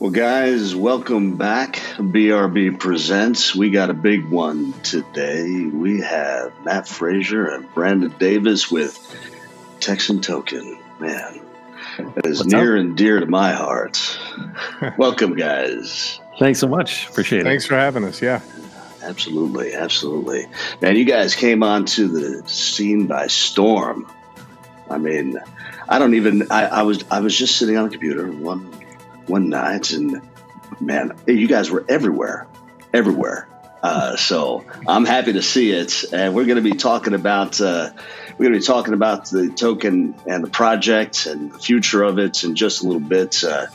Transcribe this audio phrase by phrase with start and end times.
[0.00, 1.74] Well, guys, welcome back.
[1.98, 3.54] BRB Presents.
[3.54, 5.66] We got a big one today.
[5.66, 8.96] We have Matt Frazier and Brandon Davis with
[9.78, 10.78] Texan Token.
[11.00, 11.42] Man,
[12.14, 12.80] that is What's near up?
[12.80, 14.18] and dear to my heart.
[14.96, 16.18] welcome, guys.
[16.38, 17.06] Thanks so much.
[17.10, 17.44] Appreciate it.
[17.44, 18.22] Thanks for having us.
[18.22, 18.40] Yeah.
[19.02, 20.46] Absolutely, absolutely.
[20.80, 24.10] Man, you guys came onto the scene by storm.
[24.88, 25.38] I mean,
[25.90, 26.50] I don't even.
[26.50, 28.79] I, I was I was just sitting on a computer one
[29.26, 30.20] one night, and
[30.80, 32.46] man, you guys were everywhere,
[32.92, 33.48] everywhere.
[33.82, 37.90] Uh, so I'm happy to see it, and we're going to be talking about uh,
[38.36, 42.18] we're going to be talking about the token and the project and the future of
[42.18, 43.42] it in just a little bit.
[43.42, 43.66] Uh,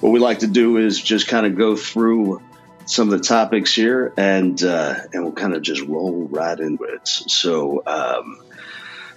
[0.00, 2.40] what we like to do is just kind of go through
[2.86, 6.84] some of the topics here, and uh, and we'll kind of just roll right into
[6.84, 7.06] it.
[7.06, 8.40] So, um,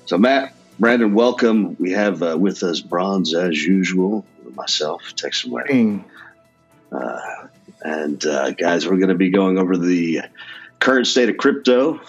[0.06, 1.78] so Matt, Brandon, welcome.
[1.80, 6.06] We have uh, with us Bronze as usual, myself, Texan Wayne,
[6.92, 7.48] uh,
[7.82, 10.22] and uh, guys, we're going to be going over the
[10.80, 12.02] current state of crypto.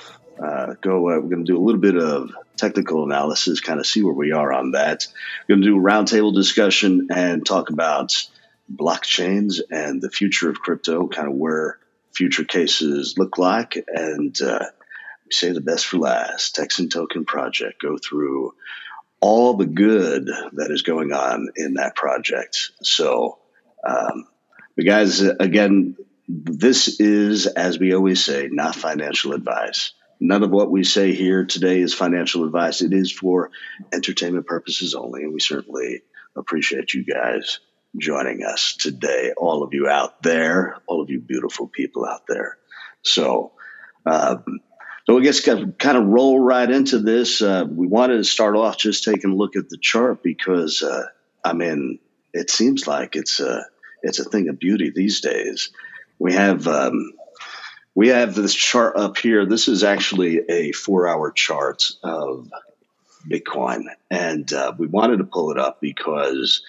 [0.42, 0.98] Uh, go.
[0.98, 4.14] Uh, we're going to do a little bit of technical analysis, kind of see where
[4.14, 5.06] we are on that.
[5.48, 8.26] We're going to do a roundtable discussion and talk about
[8.72, 11.78] blockchains and the future of crypto, kind of where
[12.14, 14.66] future cases look like, and uh,
[15.24, 16.54] we say the best for last.
[16.54, 18.54] Texan Token Project go through
[19.24, 22.72] all the good that is going on in that project.
[22.82, 23.38] So,
[23.82, 24.26] um,
[24.76, 25.96] but guys, again,
[26.28, 29.92] this is, as we always say, not financial advice.
[30.20, 32.82] None of what we say here today is financial advice.
[32.82, 33.50] It is for
[33.94, 36.02] entertainment purposes only, and we certainly
[36.36, 37.60] appreciate you guys
[37.96, 39.32] joining us today.
[39.38, 42.58] All of you out there, all of you beautiful people out there.
[43.00, 43.52] So,
[44.04, 44.60] um,
[45.06, 47.42] so I guess kind of roll right into this.
[47.42, 51.06] Uh, we wanted to start off just taking a look at the chart because, uh,
[51.44, 51.98] I mean,
[52.32, 53.66] it seems like it's a
[54.02, 55.70] it's a thing of beauty these days.
[56.18, 57.12] We have um,
[57.94, 59.44] we have this chart up here.
[59.44, 62.50] This is actually a four hour chart of
[63.28, 66.62] Bitcoin, and uh, we wanted to pull it up because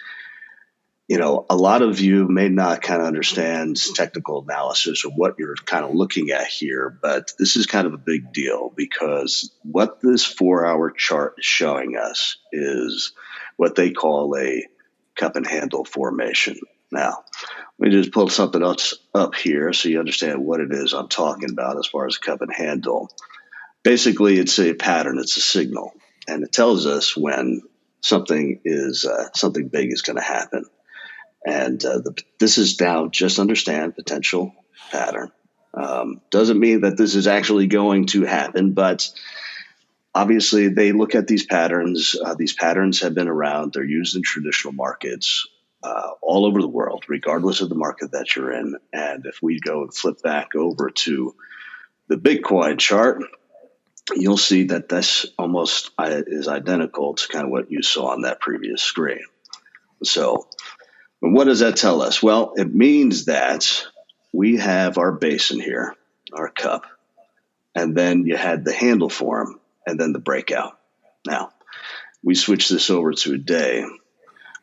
[1.08, 5.36] you know, a lot of you may not kind of understand technical analysis or what
[5.38, 9.52] you're kind of looking at here, but this is kind of a big deal because
[9.62, 13.14] what this four hour chart is showing us is
[13.56, 14.66] what they call a
[15.16, 16.58] cup and handle formation.
[16.92, 17.24] Now,
[17.78, 21.08] let me just pull something else up here so you understand what it is I'm
[21.08, 23.10] talking about as far as cup and handle.
[23.84, 25.94] Basically, it's a pattern, it's a signal,
[26.28, 27.62] and it tells us when
[28.02, 30.66] something is uh, something big is going to happen.
[31.46, 34.54] And uh, the, this is now just understand potential
[34.92, 35.32] pattern.
[35.74, 39.10] Um, doesn't mean that this is actually going to happen, but
[40.14, 42.16] obviously they look at these patterns.
[42.20, 43.74] Uh, these patterns have been around.
[43.74, 45.48] They're used in traditional markets
[45.84, 48.76] uh, all over the world, regardless of the market that you're in.
[48.92, 51.36] And if we go and flip back over to
[52.08, 53.22] the Bitcoin chart,
[54.16, 58.22] you'll see that this almost uh, is identical to kind of what you saw on
[58.22, 59.24] that previous screen.
[60.04, 60.48] So,
[61.22, 62.22] and what does that tell us?
[62.22, 63.86] Well, it means that
[64.32, 65.96] we have our basin here,
[66.34, 66.86] our cup,
[67.74, 70.78] and then you had the handle form and then the breakout.
[71.26, 71.52] Now,
[72.24, 73.86] we switch this over to a day.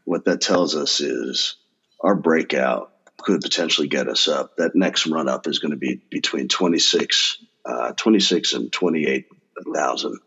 [0.05, 1.57] What that tells us is
[2.01, 4.57] our breakout could potentially get us up.
[4.57, 10.19] That next run up is going to be between 26, uh, 26 and 28,000.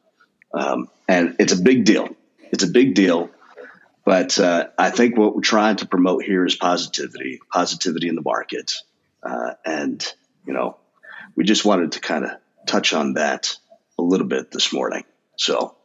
[0.53, 2.09] Um, and it's a big deal.
[2.51, 3.29] It's a big deal.
[4.05, 8.21] But uh, I think what we're trying to promote here is positivity, positivity in the
[8.21, 8.73] market.
[9.23, 10.05] Uh, and,
[10.45, 10.77] you know,
[11.35, 12.31] we just wanted to kind of
[12.67, 13.57] touch on that
[13.97, 15.03] a little bit this morning.
[15.38, 15.75] So,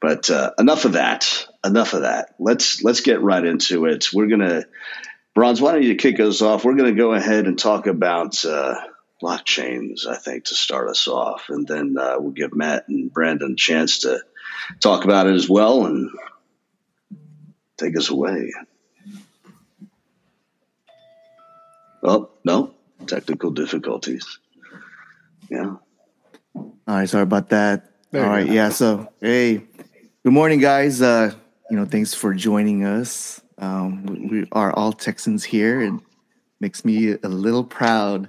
[0.00, 1.46] but uh, enough of that.
[1.64, 2.34] Enough of that.
[2.38, 4.12] Let's let's get right into it.
[4.12, 4.64] We're gonna,
[5.34, 5.60] Bronze.
[5.60, 6.64] Why don't you kick us off?
[6.64, 8.74] We're gonna go ahead and talk about uh,
[9.22, 10.06] blockchains.
[10.06, 13.56] I think to start us off, and then uh, we'll give Matt and Brandon a
[13.56, 14.20] chance to
[14.80, 16.10] talk about it as well, and
[17.76, 18.50] take us away.
[22.02, 22.74] Oh, no,
[23.06, 24.38] technical difficulties.
[25.50, 25.76] Yeah.
[26.54, 27.90] All right, sorry about that.
[28.12, 28.52] There All you right, go.
[28.52, 28.68] yeah.
[28.68, 29.64] So, hey,
[30.24, 31.02] good morning, guys.
[31.02, 31.32] Uh,
[31.70, 33.40] you know, thanks for joining us.
[33.58, 36.00] Um, we, we are all Texans here, and
[36.60, 38.28] makes me a little proud.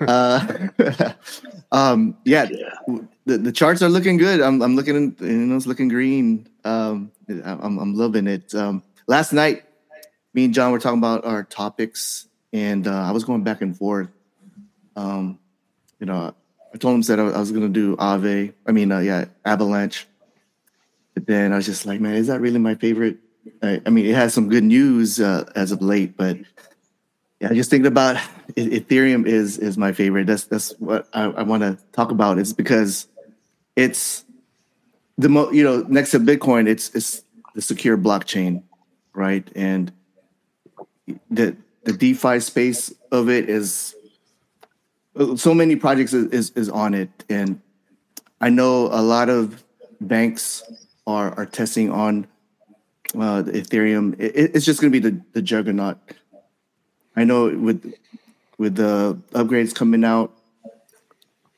[0.00, 0.68] Uh,
[1.72, 2.98] um, yeah, Yeah.
[3.28, 4.40] The, the charts are looking good.
[4.40, 6.48] I'm, I'm looking, you know, it's looking green.
[6.64, 8.54] Um, I'm, I'm loving it.
[8.54, 9.64] Um, last night,
[10.34, 13.76] me and John were talking about our topics, and uh, I was going back and
[13.76, 14.08] forth.
[14.96, 15.38] Um,
[16.00, 16.34] you know,
[16.74, 18.52] I told him that I was going to do Ave.
[18.66, 20.06] I mean, uh, yeah, Avalanche.
[21.14, 23.18] But then I was just like, man, is that really my favorite?
[23.62, 26.38] I, I mean, it has some good news uh, as of late, but
[27.40, 28.16] Yeah, just thinking about
[28.56, 30.26] Ethereum is is my favorite.
[30.26, 32.38] That's that's what I, I want to talk about.
[32.38, 33.06] It's because
[33.78, 34.24] it's
[35.16, 37.22] the mo you know next to Bitcoin, it's it's
[37.54, 38.62] the secure blockchain,
[39.14, 39.48] right?
[39.54, 39.92] And
[41.30, 43.94] the the DeFi space of it is
[45.36, 47.60] so many projects is, is, is on it, and
[48.40, 49.64] I know a lot of
[50.00, 50.62] banks
[51.06, 52.26] are are testing on
[53.18, 54.14] uh, the Ethereum.
[54.18, 55.98] It, it's just going to be the the juggernaut
[57.18, 57.94] I know with
[58.58, 60.32] with the upgrades coming out,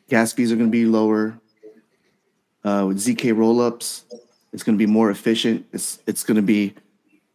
[0.08, 1.39] gas fees are going to be lower.
[2.62, 4.04] Uh, with zk rollups,
[4.52, 5.66] it's going to be more efficient.
[5.72, 6.74] It's it's going to be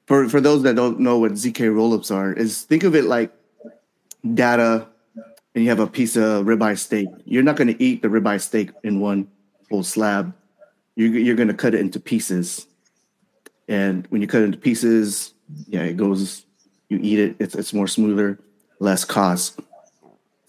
[0.05, 2.33] for for those that don't know what zk rollups are.
[2.33, 3.31] Is think of it like
[4.33, 4.87] data,
[5.55, 7.07] and you have a piece of ribeye steak.
[7.25, 9.27] You're not going to eat the ribeye steak in one
[9.69, 10.33] whole slab.
[10.95, 12.67] You're you're going to cut it into pieces,
[13.67, 15.33] and when you cut it into pieces,
[15.67, 16.45] yeah, it goes
[16.89, 18.39] you eat it, it's, it's more smoother,
[18.79, 19.59] less cost.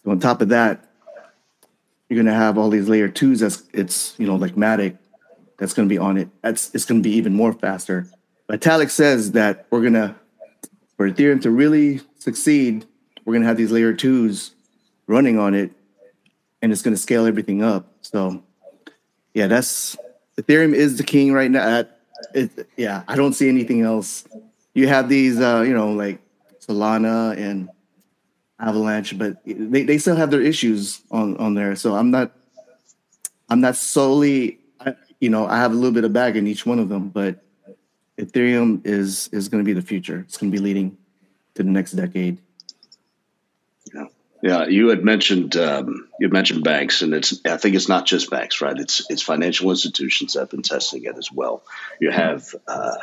[0.05, 0.86] So on top of that,
[2.09, 4.99] you're gonna have all these layer twos that's it's you know like Matic
[5.59, 6.29] that's gonna be on it.
[6.43, 8.07] That's it's gonna be even more faster.
[8.49, 10.17] Vitalik says that we're gonna
[10.97, 12.87] for Ethereum to really succeed,
[13.25, 14.53] we're gonna have these layer twos
[15.07, 15.73] running on it,
[16.63, 17.93] and it's gonna scale everything up.
[18.03, 18.43] So
[19.35, 19.97] yeah, that's
[20.39, 21.85] Ethereum is the king right now.
[22.35, 24.25] It, yeah, I don't see anything else.
[24.75, 26.21] You have these, uh, you know, like
[26.61, 27.69] Solana and
[28.59, 31.77] Avalanche, but they, they still have their issues on on there.
[31.77, 32.33] So I'm not
[33.49, 34.59] I'm not solely
[35.21, 37.45] you know I have a little bit of bag in each one of them, but
[38.19, 40.25] Ethereum is is going to be the future.
[40.27, 40.97] It's going to be leading
[41.55, 42.39] to the next decade.
[43.95, 44.07] Yeah,
[44.43, 44.67] yeah.
[44.67, 48.63] You had mentioned um, you mentioned banks, and it's I think it's not just banks,
[48.63, 48.77] right?
[48.79, 51.63] It's it's financial institutions that have been testing it as well.
[52.01, 52.97] You have uh,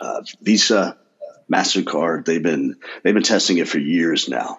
[0.00, 0.98] uh, Visa,
[1.50, 4.58] Mastercard, they've been they've been testing it for years now.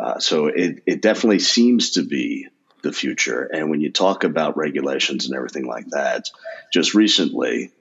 [0.00, 2.48] Uh, so it it definitely seems to be
[2.82, 3.42] the future.
[3.42, 6.30] And when you talk about regulations and everything like that,
[6.72, 7.72] just recently,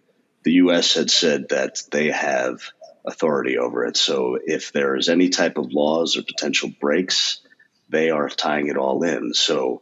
[0.43, 0.95] the U.S.
[0.95, 2.61] had said that they have
[3.05, 3.95] authority over it.
[3.95, 7.39] So if there is any type of laws or potential breaks,
[7.87, 9.33] they are tying it all in.
[9.33, 9.81] So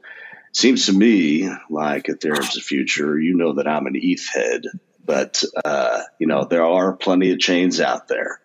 [0.49, 4.65] it seems to me like there's a future, you know that I'm an ETH head,
[5.03, 8.41] but uh, you know there are plenty of chains out there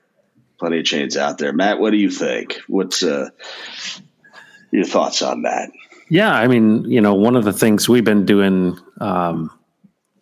[0.63, 1.53] plenty of chains out there.
[1.53, 2.61] Matt, what do you think?
[2.69, 3.31] What's uh,
[4.71, 5.73] your thoughts on that?
[6.09, 9.51] Yeah, I mean, you know, one of the things we've been doing, um,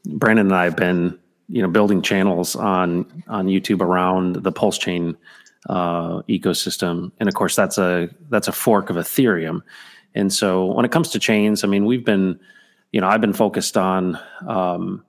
[0.06, 1.18] Brandon and I have been,
[1.50, 5.14] you know, building channels on on YouTube around the Pulse Chain
[5.68, 9.60] uh, ecosystem, and of course, that's a that's a fork of Ethereum.
[10.14, 12.40] And so, when it comes to chains, I mean, we've been,
[12.92, 15.04] you know, I've been focused on um,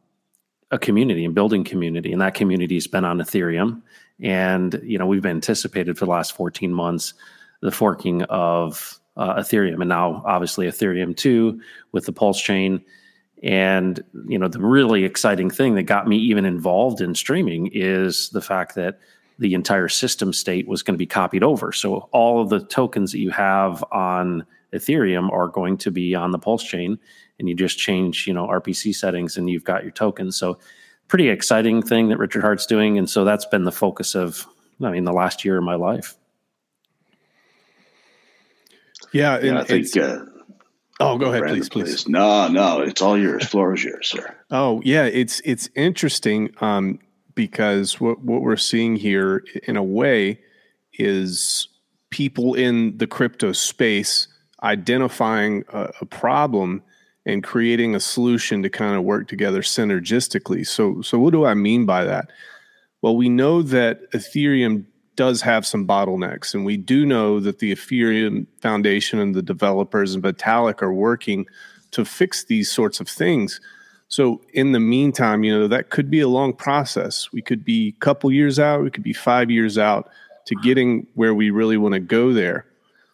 [0.71, 3.81] a community and building community, and that community has been on Ethereum.
[4.21, 7.13] And you know, we've anticipated for the last 14 months
[7.61, 12.81] the forking of uh, Ethereum, and now obviously Ethereum two with the Pulse chain.
[13.43, 18.29] And you know, the really exciting thing that got me even involved in streaming is
[18.29, 18.99] the fact that
[19.39, 21.71] the entire system state was going to be copied over.
[21.71, 26.31] So all of the tokens that you have on Ethereum are going to be on
[26.31, 26.99] the Pulse chain,
[27.39, 30.35] and you just change, you know, RPC settings, and you've got your tokens.
[30.35, 30.59] So
[31.11, 34.47] pretty exciting thing that Richard Heart's doing, and so that's been the focus of,
[34.81, 36.15] I mean, the last year of my life.
[39.11, 39.97] Yeah, yeah I think.
[39.97, 40.19] Uh,
[41.01, 42.07] oh, go ahead, please, please, please.
[42.07, 43.45] No, no, it's all yours.
[43.45, 44.33] Floor is yours, sir.
[44.51, 46.97] Oh, yeah, it's it's interesting um,
[47.35, 50.39] because what what we're seeing here, in a way,
[50.93, 51.67] is
[52.09, 54.29] people in the crypto space
[54.63, 56.81] identifying a, a problem
[57.25, 60.65] and creating a solution to kind of work together synergistically.
[60.65, 62.31] So, so what do I mean by that?
[63.01, 64.85] Well, we know that Ethereum
[65.15, 70.15] does have some bottlenecks, and we do know that the Ethereum Foundation and the developers
[70.15, 71.45] and Vitalik are working
[71.91, 73.59] to fix these sorts of things.
[74.07, 77.31] So, in the meantime, you know that could be a long process.
[77.31, 80.09] We could be a couple years out, we could be five years out
[80.45, 82.65] to getting where we really want to go there.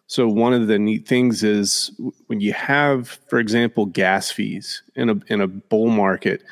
[0.08, 1.90] So one of the neat things is
[2.26, 6.42] when you have, for example, gas fees in a in a bull market,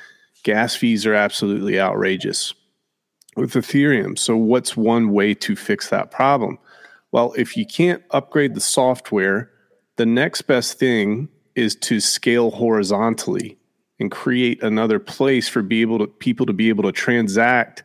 [0.45, 2.53] gas fees are absolutely outrageous
[3.35, 4.19] with Ethereum.
[4.19, 6.59] So what's one way to fix that problem?
[7.13, 9.51] Well, if you can't upgrade the software,
[9.97, 13.57] the next best thing is to scale horizontally
[13.99, 17.85] and create another place for be able to people to be able to transact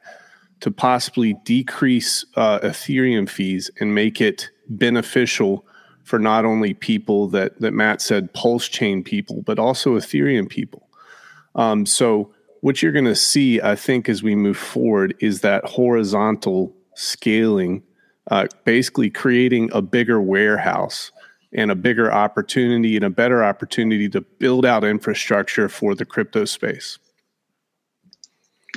[0.59, 5.65] to possibly decrease uh, Ethereum fees and make it beneficial
[6.03, 10.89] for not only people that that Matt said pulse chain people, but also Ethereum people.
[11.55, 15.65] Um, so what you're going to see, I think, as we move forward, is that
[15.65, 17.83] horizontal scaling
[18.29, 21.11] uh, basically creating a bigger warehouse
[21.53, 26.45] and a bigger opportunity and a better opportunity to build out infrastructure for the crypto
[26.45, 26.97] space.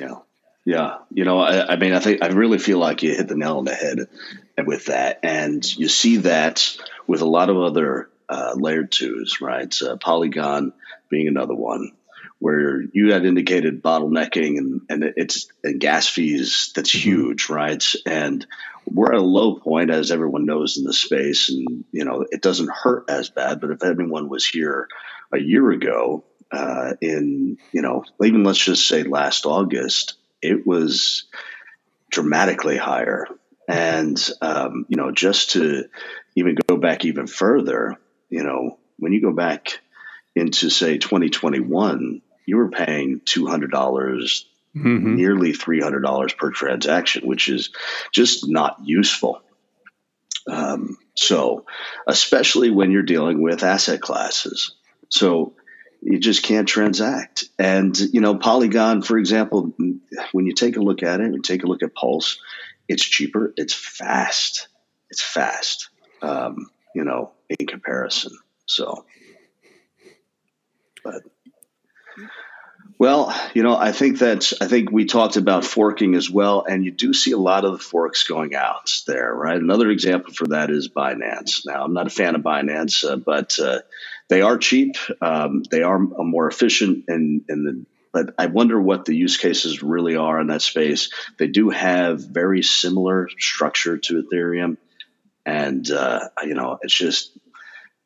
[0.00, 0.16] Yeah.
[0.64, 0.96] Yeah.
[1.10, 3.58] You know, I, I, mean, I think I really feel like you hit the nail
[3.58, 4.08] on the head
[4.58, 5.20] with that.
[5.22, 9.74] And you see that with a lot of other uh, layer twos, right?
[9.82, 10.72] Uh, Polygon
[11.08, 11.92] being another one
[12.38, 17.10] where you had indicated bottlenecking and, and it's and gas fees that's mm-hmm.
[17.10, 17.84] huge, right?
[18.06, 18.46] And
[18.86, 22.42] we're at a low point, as everyone knows in the space, and you know it
[22.42, 23.60] doesn't hurt as bad.
[23.60, 24.88] But if anyone was here
[25.32, 31.24] a year ago, uh, in you know even let's just say last August, it was
[32.10, 33.26] dramatically higher.
[33.68, 35.84] And um, you know, just to
[36.36, 37.96] even go back even further,
[38.28, 39.78] you know, when you go back
[40.34, 45.16] into say 2021, you were paying two hundred dollars, mm-hmm.
[45.16, 47.70] nearly three hundred dollars per transaction, which is
[48.12, 49.40] just not useful.
[50.46, 51.64] Um, so,
[52.06, 54.72] especially when you're dealing with asset classes,
[55.08, 55.54] so
[56.02, 57.44] you just can't transact.
[57.58, 59.72] And you know, Polygon, for example,
[60.32, 62.38] when you take a look at it and take a look at Pulse,
[62.88, 64.68] it's cheaper, it's fast,
[65.10, 65.88] it's fast.
[66.22, 68.32] Um, you know, in comparison.
[68.66, 69.04] So,
[71.02, 71.22] but
[72.98, 76.84] well, you know, I think that's, I think we talked about forking as well, and
[76.84, 79.60] you do see a lot of the forks going out there, right?
[79.60, 81.62] Another example for that is Binance.
[81.66, 83.80] Now, I'm not a fan of Binance, uh, but uh,
[84.28, 84.94] they are cheap.
[85.20, 87.84] Um, they are more efficient, in, in the
[88.14, 91.10] but I wonder what the use cases really are in that space.
[91.38, 94.78] They do have very similar structure to Ethereum,
[95.44, 97.36] and uh, you know, it's just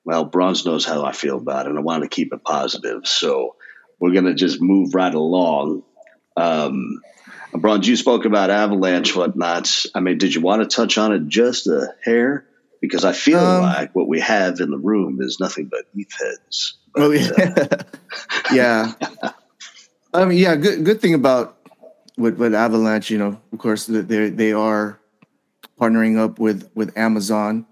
[0.04, 3.06] well, Bronze knows how I feel about it, and I want to keep it positive.
[3.06, 3.56] So
[4.00, 5.82] we're going to just move right along.
[6.34, 7.02] Um,
[7.52, 9.86] Bronze, you spoke about avalanche whatnots.
[9.94, 12.46] I mean, did you want to touch on it just a hair?
[12.80, 16.12] Because I feel um, like what we have in the room is nothing but ETH
[16.18, 16.78] heads.
[16.94, 17.82] But, oh yeah, uh,
[18.50, 18.92] yeah.
[20.14, 20.56] I mean, yeah.
[20.56, 21.58] Good good thing about
[22.16, 24.98] with with Avalanche, you know, of course, they they are
[25.80, 27.66] partnering up with with Amazon.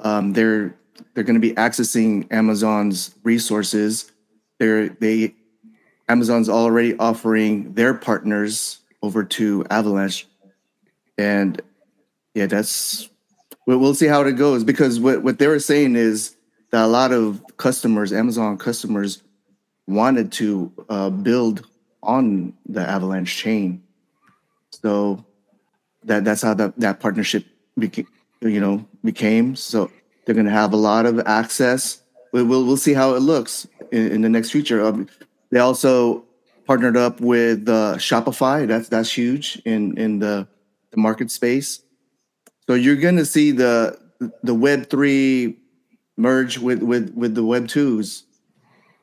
[0.00, 0.74] Um, they're
[1.14, 4.10] they're going to be accessing Amazon's resources.
[4.58, 5.34] They're they
[6.08, 10.26] Amazon's already offering their partners over to Avalanche,
[11.16, 11.60] and
[12.34, 13.08] yeah, that's
[13.66, 16.36] we'll see how it goes because what what they were saying is
[16.70, 19.22] that a lot of customers, Amazon customers,
[19.88, 21.66] wanted to uh, build
[22.02, 23.82] on the Avalanche chain,
[24.70, 25.24] so
[26.04, 27.44] that that's how that that partnership
[27.76, 28.06] became,
[28.40, 29.56] you know, became.
[29.56, 29.90] So
[30.24, 32.02] they're going to have a lot of access.
[32.32, 34.84] We'll we'll, we'll see how it looks in, in the next future.
[34.84, 35.08] Um,
[35.50, 36.24] they also
[36.66, 38.66] partnered up with uh, Shopify.
[38.68, 40.46] That's that's huge in in the,
[40.90, 41.82] the market space.
[42.66, 43.98] So you're going to see the
[44.42, 45.58] the Web three
[46.16, 48.24] merge with with with the Web twos.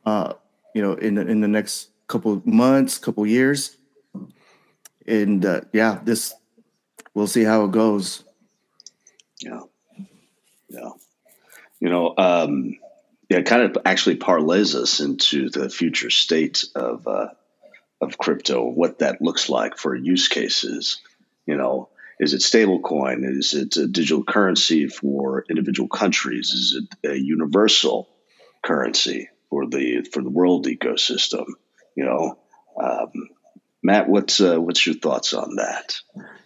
[0.06, 0.34] Uh,
[0.76, 3.78] you know, in the, in the next couple months, couple years,
[5.08, 6.34] and uh, yeah, this
[7.14, 8.26] we'll see how it goes.
[9.40, 9.62] Yeah,
[10.68, 10.90] yeah.
[11.80, 12.78] You know, um,
[13.30, 17.30] yeah, kind of actually parlays us into the future state of uh,
[18.02, 21.00] of crypto, what that looks like for use cases.
[21.46, 21.88] You know,
[22.20, 23.24] is it stablecoin?
[23.24, 26.50] Is it a digital currency for individual countries?
[26.50, 28.10] Is it a universal
[28.62, 31.46] currency for the for the world ecosystem?
[31.96, 32.38] You know,
[32.82, 33.30] um,
[33.84, 35.98] Matt, what's uh, what's your thoughts on that?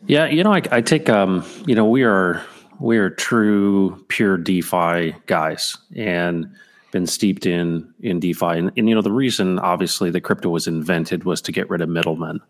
[0.05, 2.43] Yeah, you know, I, I take um, you know, we are
[2.79, 6.53] we are true pure DeFi guys, and
[6.91, 10.67] been steeped in in DeFi, and, and you know the reason obviously the crypto was
[10.67, 12.41] invented was to get rid of middlemen,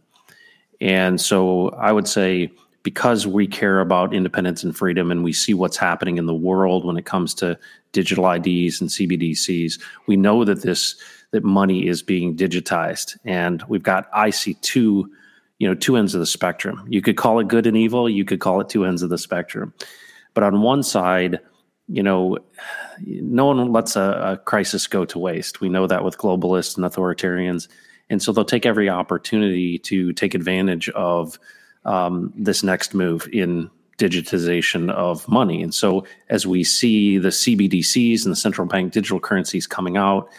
[0.82, 2.52] and so I would say
[2.84, 6.86] because we care about independence and freedom, and we see what's happening in the world
[6.86, 7.58] when it comes to
[7.92, 10.96] digital IDs and CBDCs, we know that this
[11.32, 15.12] that money is being digitized, and we've got IC two,
[15.60, 16.86] you know, two ends of the spectrum.
[16.90, 18.10] You could call it good and evil.
[18.10, 19.74] You could call it two ends of the spectrum,
[20.34, 21.40] but on one side
[21.92, 22.38] you know,
[23.02, 24.02] no one lets a,
[24.34, 25.60] a, crisis go to waste.
[25.60, 27.68] We know that with globalists and authoritarians.
[28.10, 31.40] And so they'll take every opportunity to take advantage of
[31.86, 35.62] um, this next move in digitization of money.
[35.62, 40.30] And so as we see the CBDCs and the central bank digital currencies coming out,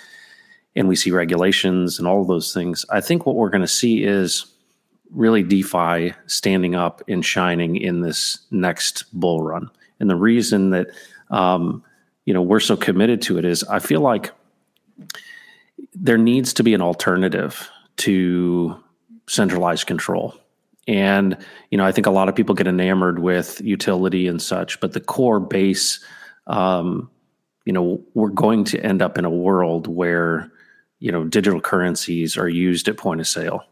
[0.76, 4.04] and we see regulations and all those things, I think what we're going to see
[4.04, 4.46] is
[5.10, 9.70] really DeFi standing up and shining in this next bull run.
[9.98, 10.88] And the reason that
[11.30, 11.84] um,
[12.24, 14.32] you know we're so committed to it is I feel like
[15.94, 17.68] there needs to be an alternative
[17.98, 18.76] to
[19.26, 20.34] centralized control.
[20.88, 21.36] And,
[21.70, 24.92] you know, I think a lot of people get enamored with utility and such, but
[24.92, 26.02] the core base,
[26.46, 27.10] um,
[27.64, 30.50] you know, we're going to end up in a world where,
[30.98, 33.64] you know, digital currencies are used at point of sale.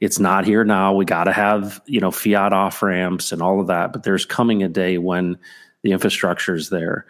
[0.00, 0.92] It's not here now.
[0.92, 4.24] We got to have, you know, fiat off ramps and all of that, but there's
[4.26, 5.38] coming a day when
[5.82, 7.06] the infrastructure is there.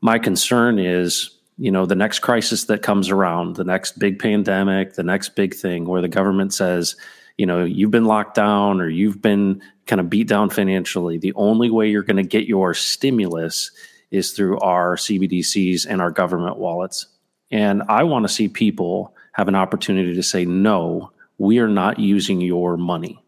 [0.00, 4.94] My concern is, you know, the next crisis that comes around, the next big pandemic,
[4.94, 6.96] the next big thing where the government says,
[7.40, 11.16] you know, you've been locked down or you've been kind of beat down financially.
[11.16, 13.70] The only way you're going to get your stimulus
[14.10, 17.06] is through our CBDCs and our government wallets.
[17.50, 21.98] And I want to see people have an opportunity to say, no, we are not
[21.98, 23.24] using your money.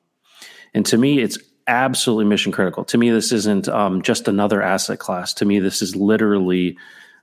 [0.74, 2.84] And to me, it's absolutely mission critical.
[2.84, 5.32] To me, this isn't um, just another asset class.
[5.34, 6.76] To me, this is literally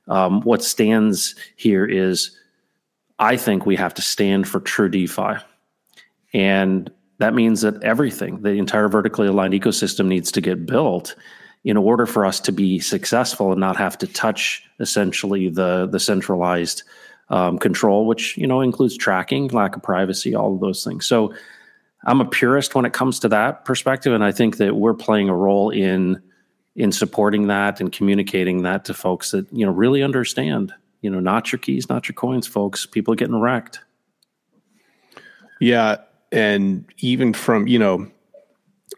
[0.07, 2.35] um, what stands here is
[3.19, 5.35] I think we have to stand for true DeFi.
[6.33, 11.15] And that means that everything, the entire vertically aligned ecosystem needs to get built
[11.63, 15.99] in order for us to be successful and not have to touch essentially the the
[15.99, 16.83] centralized
[17.29, 21.05] um, control, which you know includes tracking, lack of privacy, all of those things.
[21.05, 21.33] So
[22.05, 25.29] I'm a purist when it comes to that perspective, and I think that we're playing
[25.29, 26.21] a role in
[26.75, 30.73] in supporting that and communicating that to folks that you know really understand.
[31.01, 32.85] You know, not your keys, not your coins, folks.
[32.85, 33.79] People are getting wrecked.
[35.61, 35.97] Yeah,
[36.31, 38.09] and even from you know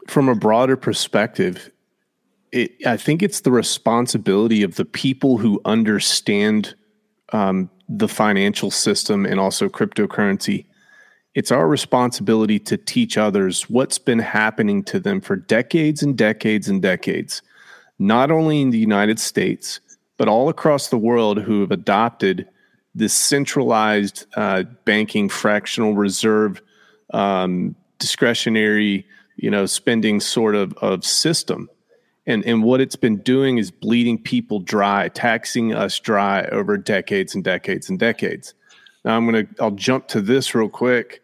[0.08, 1.70] from a broader perspective
[2.52, 6.76] it, i think it's the responsibility of the people who understand
[7.34, 10.66] um, the financial system and also cryptocurrency.
[11.34, 16.68] It's our responsibility to teach others what's been happening to them for decades and decades
[16.68, 17.42] and decades
[18.00, 19.80] not only in the united states
[20.18, 22.48] but all across the world who have adopted
[22.96, 26.62] this centralized uh, banking fractional reserve
[27.14, 29.06] um, discretionary,
[29.38, 31.70] you know, spending sort of of system.
[32.28, 37.34] And, and what it's been doing is bleeding people dry, taxing us dry over decades
[37.34, 38.54] and decades and decades.
[39.04, 41.22] Now I'm gonna I'll jump to this real quick.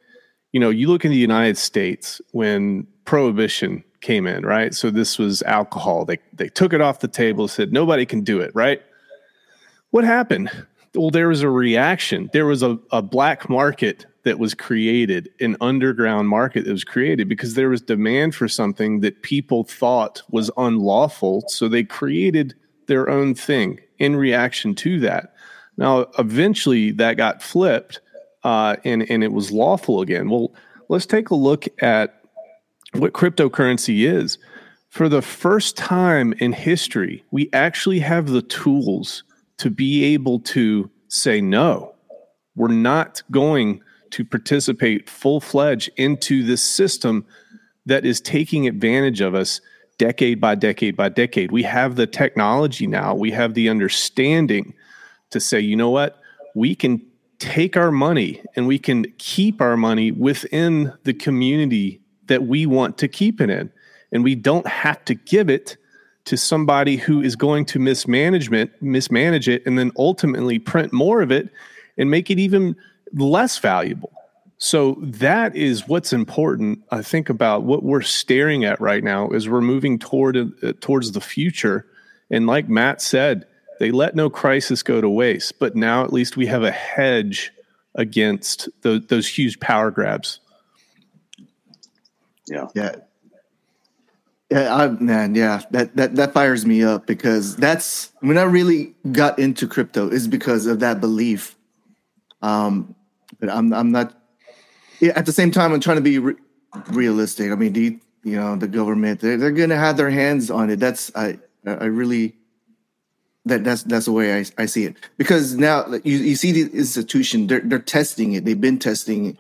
[0.51, 4.73] You know, you look in the United States when prohibition came in, right?
[4.73, 6.05] So this was alcohol.
[6.05, 8.81] They they took it off the table, said nobody can do it, right?
[9.91, 10.49] What happened?
[10.95, 12.29] Well, there was a reaction.
[12.33, 17.29] There was a, a black market that was created, an underground market that was created
[17.29, 21.43] because there was demand for something that people thought was unlawful.
[21.47, 22.53] So they created
[22.87, 25.33] their own thing in reaction to that.
[25.77, 28.01] Now, eventually that got flipped
[28.43, 30.29] uh, and, and it was lawful again.
[30.29, 30.53] Well,
[30.89, 32.21] let's take a look at
[32.93, 34.37] what cryptocurrency is.
[34.89, 39.23] For the first time in history, we actually have the tools
[39.57, 41.93] to be able to say no.
[42.55, 47.25] We're not going to participate full fledged into this system
[47.85, 49.61] that is taking advantage of us
[49.97, 51.51] decade by decade by decade.
[51.51, 54.73] We have the technology now, we have the understanding
[55.31, 56.21] to say, you know what,
[56.55, 57.01] we can
[57.39, 62.97] take our money and we can keep our money within the community that we want
[62.99, 63.71] to keep it in.
[64.11, 65.77] And we don't have to give it
[66.25, 71.31] to somebody who is going to mismanagement mismanage it and then ultimately print more of
[71.31, 71.49] it
[71.97, 72.75] and make it even
[73.13, 74.11] less valuable.
[74.57, 76.79] So that is what's important.
[76.91, 81.11] I think about what we're staring at right now is we're moving toward uh, towards
[81.11, 81.85] the future,
[82.31, 83.45] and like Matt said,
[83.79, 85.59] they let no crisis go to waste.
[85.59, 87.51] But now at least we have a hedge
[87.93, 90.39] against the, those huge power grabs.
[92.47, 92.95] Yeah, yeah,
[94.49, 94.75] yeah.
[94.75, 99.37] I, man, yeah, that that that fires me up because that's when I really got
[99.37, 101.55] into crypto is because of that belief.
[102.41, 102.95] Um,
[103.39, 104.13] but I'm I'm not.
[105.01, 106.35] At the same time, I'm trying to be re-
[106.89, 107.51] realistic.
[107.51, 110.69] I mean, the you know the government they're, they're going to have their hands on
[110.69, 110.79] it.
[110.79, 112.35] That's I I really
[113.45, 116.77] that that's that's the way I, I see it because now you, you see the
[116.77, 118.45] institution they're they're testing it.
[118.45, 119.37] They've been testing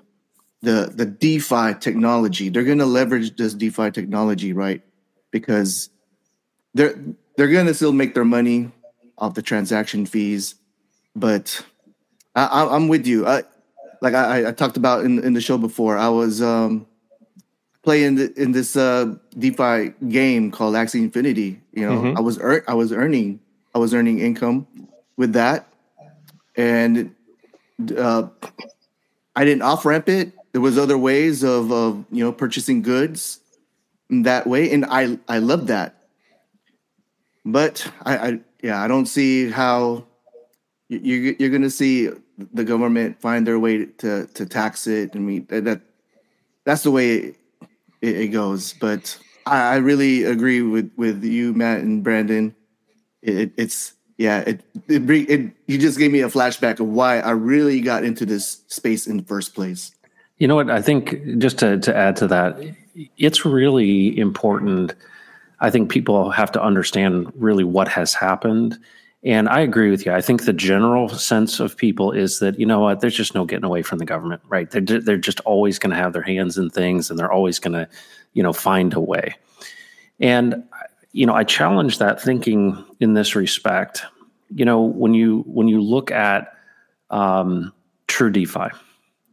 [0.61, 2.49] the the DeFi technology.
[2.49, 4.81] They're going to leverage this DeFi technology, right?
[5.31, 5.89] Because
[6.73, 6.97] they're
[7.35, 8.71] they're going to still make their money
[9.17, 10.55] off the transaction fees,
[11.15, 11.63] but
[12.35, 13.25] I, am with you.
[13.25, 13.43] I,
[14.01, 16.85] like I, I, talked about in, in the show before, I was um,
[17.83, 21.61] playing the, in this uh, DeFi game called Axie Infinity.
[21.73, 22.17] You know, mm-hmm.
[22.17, 23.39] I was I was earning
[23.73, 24.67] I was earning income
[25.15, 25.67] with that,
[26.55, 27.13] and
[27.97, 28.27] uh,
[29.35, 30.33] I didn't off ramp it.
[30.51, 33.39] There was other ways of of you know purchasing goods
[34.09, 35.95] that way, and I I love that.
[37.45, 40.05] But I, I yeah I don't see how
[40.89, 45.13] you, you're going to see the government find their way to to tax it.
[45.15, 45.81] and we that
[46.63, 47.35] that's the way
[48.01, 48.73] it, it goes.
[48.73, 52.55] But I, I, really agree with with you, Matt and Brandon.
[53.21, 57.31] It, it's yeah, it, it it you just gave me a flashback of why I
[57.31, 59.91] really got into this space in the first place.
[60.37, 60.69] You know what?
[60.69, 62.59] I think just to to add to that,
[63.17, 64.93] it's really important.
[65.59, 68.77] I think people have to understand really what has happened.
[69.27, 70.13] And I agree with you.
[70.13, 73.43] I think the general sense of people is that, you know what, there's just no
[73.43, 74.71] getting away from the government, right?
[74.71, 77.73] They're, they're just always going to have their hands in things and they're always going
[77.73, 77.89] to,
[78.31, 79.35] you know, find a way.
[80.21, 80.63] And,
[81.11, 84.05] you know, I challenge that thinking in this respect.
[84.55, 86.53] You know, when you when you look at
[87.09, 87.73] um,
[88.07, 88.69] true DeFi,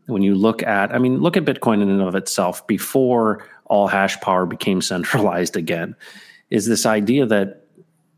[0.07, 3.87] when you look at, I mean, look at Bitcoin in and of itself before all
[3.87, 5.95] hash power became centralized again,
[6.51, 7.64] is this idea that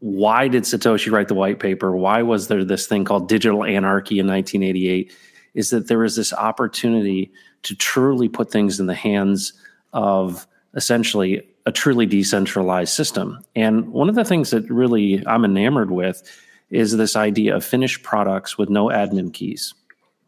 [0.01, 1.97] why did Satoshi write the white paper?
[1.97, 5.13] Why was there this thing called digital anarchy in 1988?
[5.55, 7.33] Is that there was this opportunity
[7.63, 9.53] to truly put things in the hands
[9.93, 13.41] of essentially a truly decentralized system.
[13.57, 16.23] And one of the things that really I'm enamored with
[16.71, 19.75] is this idea of finished products with no admin keys.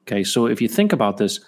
[0.03, 1.41] Okay, so if you think about this,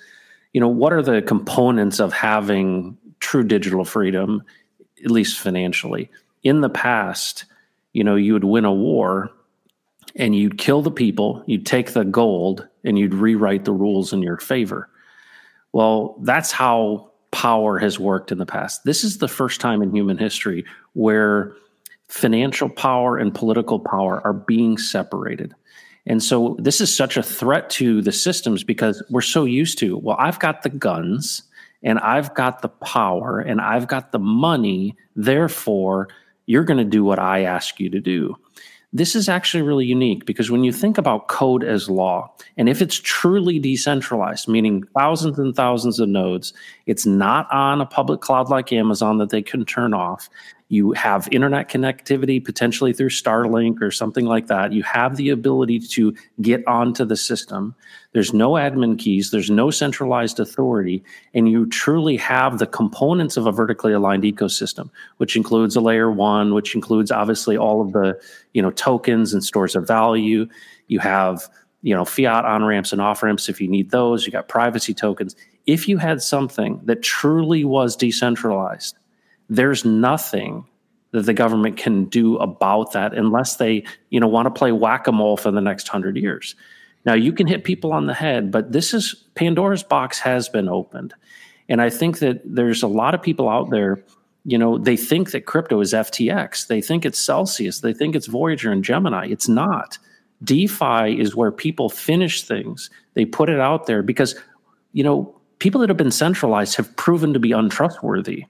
[0.52, 4.42] you know, what are the components of having true digital freedom,
[5.04, 6.10] at least financially?
[6.42, 7.46] In the past,
[7.92, 9.30] you know, you would win a war
[10.16, 14.22] and you'd kill the people, you'd take the gold, and you'd rewrite the rules in
[14.22, 14.88] your favor.
[15.72, 18.84] Well, that's how power has worked in the past.
[18.84, 21.54] This is the first time in human history where
[22.08, 25.54] financial power and political power are being separated.
[26.06, 29.96] And so this is such a threat to the systems because we're so used to,
[29.98, 31.42] well, I've got the guns
[31.82, 34.96] and I've got the power and I've got the money.
[35.14, 36.08] Therefore,
[36.50, 38.36] you're going to do what I ask you to do.
[38.92, 42.82] This is actually really unique because when you think about code as law, and if
[42.82, 46.52] it's truly decentralized, meaning thousands and thousands of nodes,
[46.86, 50.28] it's not on a public cloud like Amazon that they can turn off.
[50.70, 54.72] You have internet connectivity potentially through Starlink or something like that.
[54.72, 57.74] You have the ability to get onto the system.
[58.12, 61.02] There's no admin keys, there's no centralized authority,
[61.34, 66.08] and you truly have the components of a vertically aligned ecosystem, which includes a layer
[66.08, 68.16] one, which includes obviously all of the
[68.54, 70.46] you know tokens and stores of value.
[70.86, 71.48] You have
[71.82, 74.24] you know fiat on ramps and off ramps if you need those.
[74.24, 75.34] You got privacy tokens.
[75.66, 78.99] If you had something that truly was decentralized,
[79.50, 80.64] there's nothing
[81.10, 85.36] that the government can do about that unless they you know want to play whack-a-mole
[85.36, 86.54] for the next hundred years
[87.04, 90.68] now, you can hit people on the head, but this is Pandora's box has been
[90.68, 91.14] opened.
[91.68, 94.04] And I think that there's a lot of people out there,
[94.44, 96.66] you know, they think that crypto is FTX.
[96.66, 97.80] They think it's Celsius.
[97.80, 99.26] They think it's Voyager and Gemini.
[99.28, 99.98] It's not.
[100.42, 102.90] DeFi is where people finish things.
[103.14, 104.34] They put it out there because,
[104.92, 108.46] you know, people that have been centralized have proven to be untrustworthy.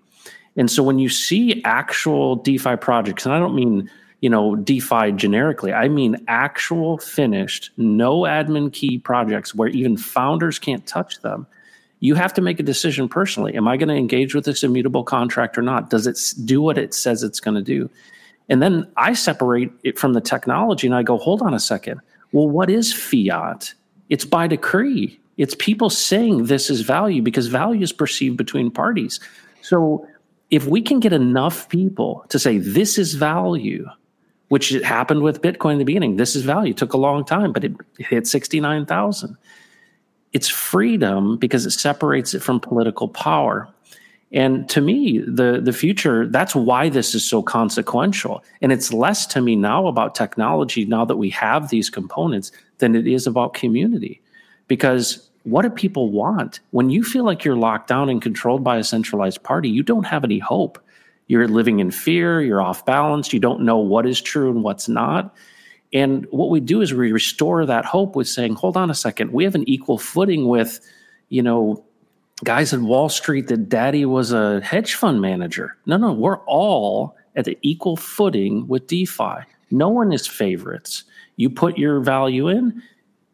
[0.60, 5.12] And so when you see actual DeFi projects, and I don't mean you know, DeFi
[5.12, 5.72] generically.
[5.72, 11.46] I mean actual finished, no admin key projects where even founders can't touch them.
[12.00, 13.54] You have to make a decision personally.
[13.54, 15.90] Am I going to engage with this immutable contract or not?
[15.90, 17.90] Does it do what it says it's going to do?
[18.48, 22.00] And then I separate it from the technology and I go, hold on a second.
[22.32, 23.72] Well, what is fiat?
[24.08, 25.18] It's by decree.
[25.36, 29.20] It's people saying this is value because value is perceived between parties.
[29.62, 30.06] So
[30.50, 33.88] if we can get enough people to say this is value,
[34.48, 36.16] which happened with Bitcoin in the beginning.
[36.16, 36.72] This is value.
[36.72, 39.36] It took a long time, but it hit 69,000.
[40.32, 43.68] It's freedom because it separates it from political power.
[44.32, 48.44] And to me, the, the future, that's why this is so consequential.
[48.60, 52.94] And it's less to me now about technology, now that we have these components, than
[52.94, 54.20] it is about community.
[54.68, 56.60] Because what do people want?
[56.70, 60.04] When you feel like you're locked down and controlled by a centralized party, you don't
[60.04, 60.78] have any hope
[61.28, 64.88] you're living in fear, you're off balance, you don't know what is true and what's
[64.88, 65.32] not.
[65.92, 69.32] And what we do is we restore that hope with saying, hold on a second,
[69.32, 70.80] we have an equal footing with,
[71.28, 71.84] you know,
[72.42, 75.76] guys at Wall Street that daddy was a hedge fund manager.
[75.86, 79.44] No, no, we're all at the equal footing with DeFi.
[79.70, 81.04] No one is favorites.
[81.36, 82.82] You put your value in,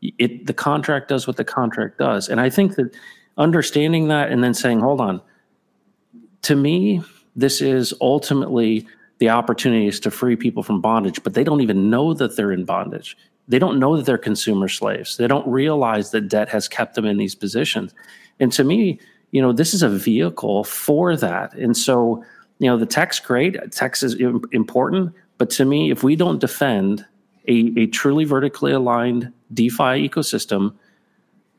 [0.02, 2.28] it the contract does what the contract does.
[2.28, 2.94] And I think that
[3.38, 5.20] understanding that and then saying, hold on,
[6.42, 7.02] to me,
[7.34, 8.86] this is ultimately
[9.18, 12.64] the opportunities to free people from bondage, but they don't even know that they're in
[12.64, 13.16] bondage.
[13.48, 15.16] They don't know that they're consumer slaves.
[15.16, 17.94] They don't realize that debt has kept them in these positions.
[18.40, 21.54] And to me, you know, this is a vehicle for that.
[21.54, 22.24] And so,
[22.58, 24.14] you know, the tech's great, tech is
[24.52, 27.04] important, but to me, if we don't defend
[27.48, 30.74] a, a truly vertically aligned DeFi ecosystem,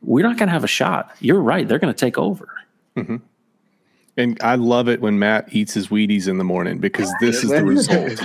[0.02, 1.14] we're not going to have a shot.
[1.20, 2.48] You're right; they're going to take over.
[2.96, 3.16] Mm-hmm.
[4.16, 7.50] And I love it when Matt eats his Wheaties in the morning because this is
[7.50, 8.20] the result.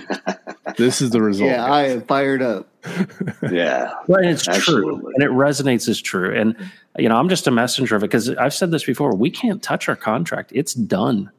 [0.78, 1.52] this is the result.
[1.52, 2.68] Yeah, I am fired up.
[3.52, 3.94] yeah.
[4.08, 5.00] Well, it's Absolutely.
[5.00, 6.36] true, and it resonates as true.
[6.36, 6.56] And
[6.98, 9.16] you know, I'm just a messenger of it because I've said this before.
[9.16, 11.32] We can't touch our contract; it's done.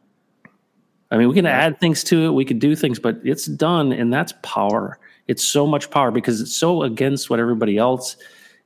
[1.11, 3.93] I mean, we can add things to it, we could do things, but it's done,
[3.93, 4.99] and that's power.
[5.27, 8.17] It's so much power because it's so against what everybody else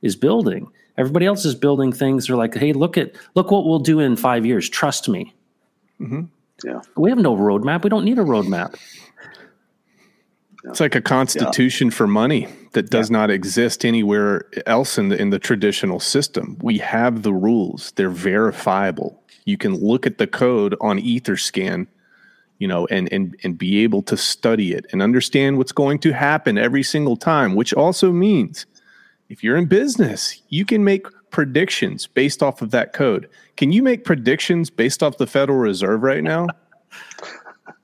[0.01, 0.71] is building.
[0.97, 2.27] Everybody else is building things.
[2.27, 4.69] They're like, "Hey, look at look what we'll do in five years.
[4.69, 5.33] Trust me."
[6.01, 6.23] Mm-hmm.
[6.63, 6.81] Yeah.
[6.97, 7.83] We have no roadmap.
[7.83, 8.75] We don't need a roadmap.
[10.65, 15.29] It's like a constitution for money that does not exist anywhere else in the in
[15.29, 16.57] the traditional system.
[16.61, 19.23] We have the rules; they're verifiable.
[19.45, 21.87] You can look at the code on EtherScan,
[22.59, 26.11] you know, and and and be able to study it and understand what's going to
[26.11, 27.55] happen every single time.
[27.55, 28.65] Which also means,
[29.29, 33.29] if you're in business, you can make predictions based off of that code.
[33.57, 36.47] Can you make predictions based off the Federal Reserve right now?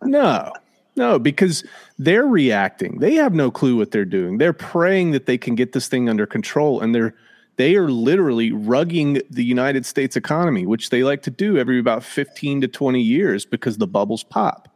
[0.03, 0.51] No,
[0.95, 1.63] no, because
[1.97, 2.99] they're reacting.
[2.99, 4.37] They have no clue what they're doing.
[4.37, 7.15] They're praying that they can get this thing under control, and they're
[7.57, 12.03] they are literally rugging the United States economy, which they like to do every about
[12.03, 14.69] fifteen to twenty years because the bubbles pop.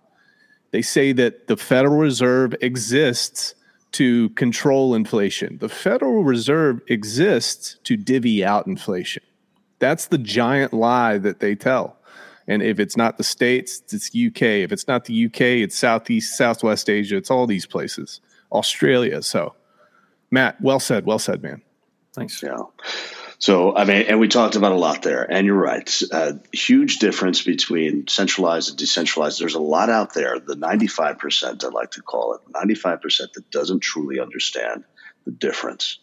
[0.71, 3.55] They say that the Federal Reserve exists
[3.93, 5.57] to control inflation.
[5.57, 9.23] The Federal Reserve exists to divvy out inflation.
[9.79, 11.97] That's the giant lie that they tell.
[12.47, 14.41] And if it's not the States, it's UK.
[14.41, 17.15] If it's not the UK, it's Southeast, Southwest Asia.
[17.15, 19.21] It's all these places, Australia.
[19.21, 19.55] So,
[20.31, 21.05] Matt, well said.
[21.05, 21.61] Well said, man.
[22.13, 22.41] Thanks.
[22.41, 22.57] Yeah.
[23.37, 26.01] So, I mean, and we talked about a lot there, and you're right.
[26.11, 29.39] Uh, huge difference between centralized and decentralized.
[29.39, 33.79] There's a lot out there, the 95%, I like to call it, 95% that doesn't
[33.79, 34.83] truly understand
[35.23, 35.99] the difference.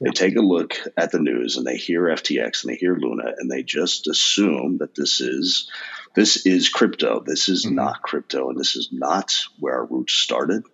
[0.00, 3.34] They take a look at the news and they hear FTX and they hear Luna
[3.38, 5.70] and they just assume that this is
[6.14, 7.22] this is crypto.
[7.24, 10.64] This is not crypto, and this is not where our roots started.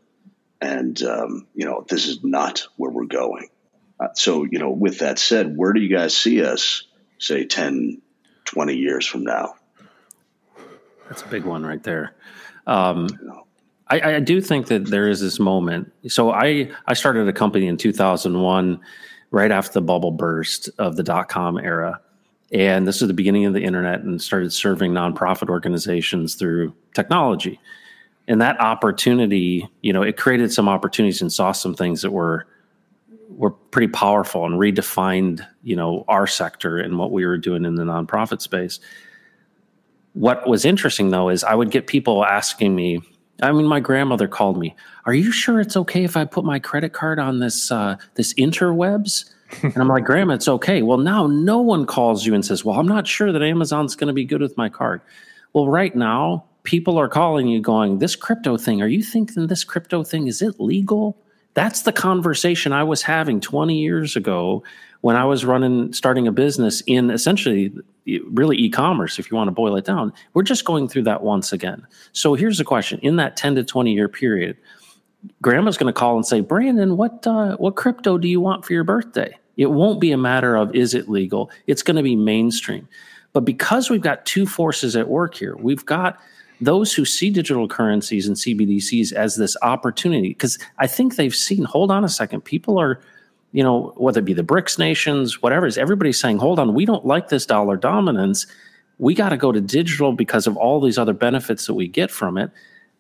[0.61, 3.49] And um, you know, this is not where we're going.
[4.05, 6.85] Uh, so, you know, with that said, where do you guys see us,
[7.19, 8.01] say, 10,
[8.45, 9.55] 20 years from now?
[11.09, 12.15] That's a big one right there.
[12.67, 13.09] Um,
[13.89, 15.93] I, I do think that there is this moment.
[16.09, 18.81] So I, I started a company in 2001,
[19.31, 22.01] right after the bubble burst of the dot com era.
[22.53, 27.61] And this was the beginning of the internet and started serving nonprofit organizations through technology.
[28.29, 32.47] And that opportunity, you know, it created some opportunities and saw some things that were
[33.37, 37.75] were pretty powerful and redefined, you know, our sector and what we were doing in
[37.75, 38.81] the nonprofit space.
[40.13, 43.01] What was interesting though is I would get people asking me,
[43.43, 44.77] I mean, my grandmother called me.
[45.07, 48.33] Are you sure it's okay if I put my credit card on this uh, this
[48.35, 49.31] interwebs?
[49.63, 50.83] And I'm like, Grandma, it's okay.
[50.83, 54.09] Well, now no one calls you and says, Well, I'm not sure that Amazon's going
[54.09, 55.01] to be good with my card.
[55.53, 59.65] Well, right now, people are calling you going, This crypto thing, are you thinking this
[59.65, 61.17] crypto thing, is it legal?
[61.55, 64.65] That's the conversation I was having 20 years ago
[65.01, 67.73] when I was running, starting a business in essentially
[68.07, 70.13] really e commerce, if you want to boil it down.
[70.35, 71.87] We're just going through that once again.
[72.13, 74.57] So here's the question in that 10 to 20 year period,
[75.43, 78.73] grandma's going to call and say, Brandon, what, uh, what crypto do you want for
[78.73, 79.37] your birthday?
[79.57, 81.51] It won't be a matter of is it legal?
[81.67, 82.89] It's going to be mainstream.
[83.33, 86.19] But because we've got two forces at work here, we've got
[86.61, 91.65] those who see digital currencies and CBDCs as this opportunity, because I think they've seen,
[91.65, 93.01] hold on a second, people are,
[93.53, 96.85] you know, whether it be the BRICS nations, whatever, is everybody's saying, hold on, we
[96.85, 98.47] don't like this dollar dominance.
[98.99, 102.11] We got to go to digital because of all these other benefits that we get
[102.11, 102.51] from it.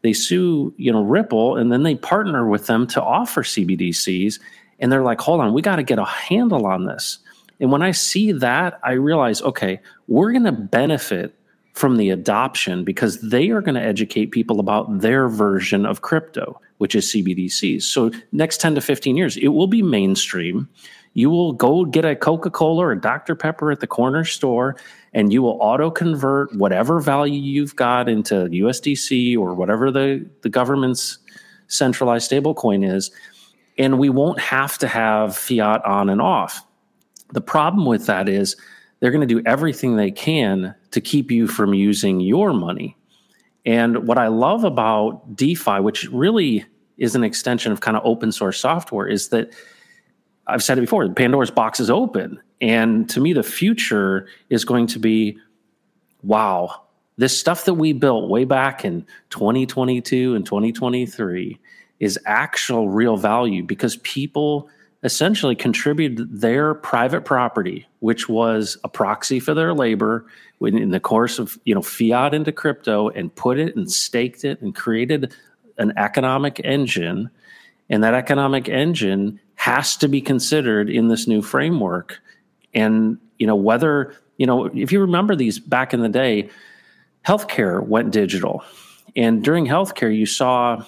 [0.02, 4.38] They sue, you know, Ripple, and then they partner with them to offer CBDCs.
[4.80, 7.18] And they're like, hold on, we got to get a handle on this.
[7.60, 11.34] And when I see that, I realize, okay, we're going to benefit
[11.74, 16.60] from the adoption because they are going to educate people about their version of crypto,
[16.78, 17.82] which is CBDCs.
[17.82, 20.68] So, next 10 to 15 years, it will be mainstream.
[21.14, 23.34] You will go get a Coca Cola or a Dr.
[23.34, 24.76] Pepper at the corner store,
[25.12, 30.48] and you will auto convert whatever value you've got into USDC or whatever the, the
[30.48, 31.18] government's
[31.68, 33.10] centralized stablecoin is.
[33.78, 36.64] And we won't have to have fiat on and off.
[37.32, 38.56] The problem with that is
[39.04, 42.96] they're going to do everything they can to keep you from using your money.
[43.66, 46.64] And what I love about DeFi, which really
[46.96, 49.52] is an extension of kind of open source software, is that
[50.46, 52.40] I've said it before Pandora's box is open.
[52.62, 55.36] And to me, the future is going to be
[56.22, 56.84] wow,
[57.18, 61.60] this stuff that we built way back in 2022 and 2023
[62.00, 64.70] is actual real value because people
[65.04, 70.26] essentially contributed their private property, which was a proxy for their labor,
[70.62, 74.60] in the course of you know fiat into crypto, and put it and staked it
[74.62, 75.34] and created
[75.76, 77.30] an economic engine,
[77.90, 82.18] and that economic engine has to be considered in this new framework.
[82.72, 86.48] And you know whether you know if you remember these back in the day,
[87.26, 88.64] healthcare went digital,
[89.14, 90.82] and during healthcare you saw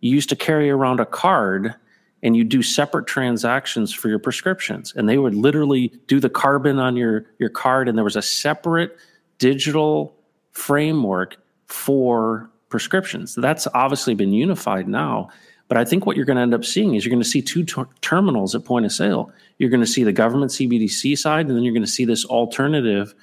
[0.00, 1.74] you used to carry around a card
[2.22, 4.92] and you do separate transactions for your prescriptions.
[4.94, 8.22] And they would literally do the carbon on your your card and there was a
[8.22, 8.96] separate
[9.38, 10.14] digital
[10.52, 13.34] framework for prescriptions.
[13.34, 15.30] That's obviously been unified now
[15.72, 17.40] but i think what you're going to end up seeing is you're going to see
[17.40, 19.32] two ter- terminals at point of sale.
[19.56, 22.26] You're going to see the government cbdc side and then you're going to see this
[22.26, 23.14] alternative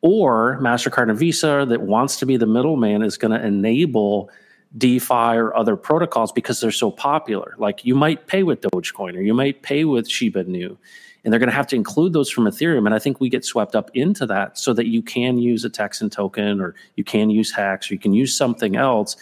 [0.00, 4.30] or mastercard and visa that wants to be the middleman is going to enable
[4.78, 7.54] DeFi or other protocols because they're so popular.
[7.58, 10.76] Like you might pay with Dogecoin or you might pay with Shiba Inu,
[11.24, 12.86] and they're going to have to include those from Ethereum.
[12.86, 15.70] And I think we get swept up into that so that you can use a
[15.70, 19.16] Texan token or you can use Hex or you can use something else.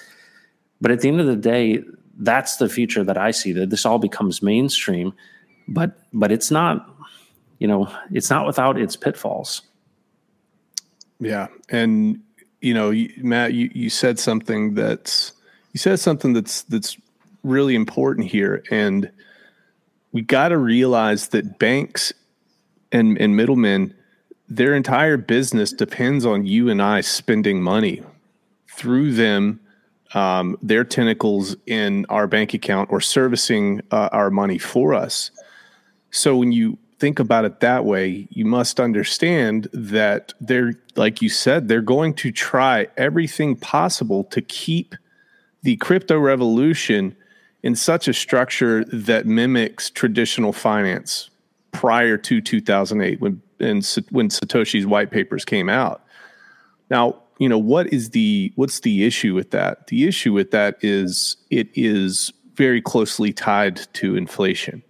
[0.80, 1.82] But at the end of the day,
[2.16, 3.52] that's the future that I see.
[3.52, 5.12] That this all becomes mainstream,
[5.68, 6.88] but but it's not,
[7.58, 9.62] you know, it's not without its pitfalls.
[11.18, 12.20] Yeah, and
[12.60, 15.32] you know, Matt, you, you said something that's
[15.72, 16.96] you said something that's that's
[17.42, 19.10] really important here, and
[20.12, 22.12] we got to realize that banks
[22.92, 23.94] and and middlemen,
[24.48, 28.02] their entire business depends on you and I spending money
[28.68, 29.60] through them.
[30.12, 35.30] Um, their tentacles in our bank account or servicing uh, our money for us.
[36.10, 41.28] So when you think about it that way, you must understand that they're, like you
[41.28, 44.96] said, they're going to try everything possible to keep
[45.62, 47.16] the crypto revolution
[47.62, 51.30] in such a structure that mimics traditional finance
[51.72, 56.02] prior to 2008 when and when Satoshi's white papers came out.
[56.90, 59.86] Now, you know, what is the what's the issue with that?
[59.88, 64.82] The issue with that is it is very closely tied to inflation.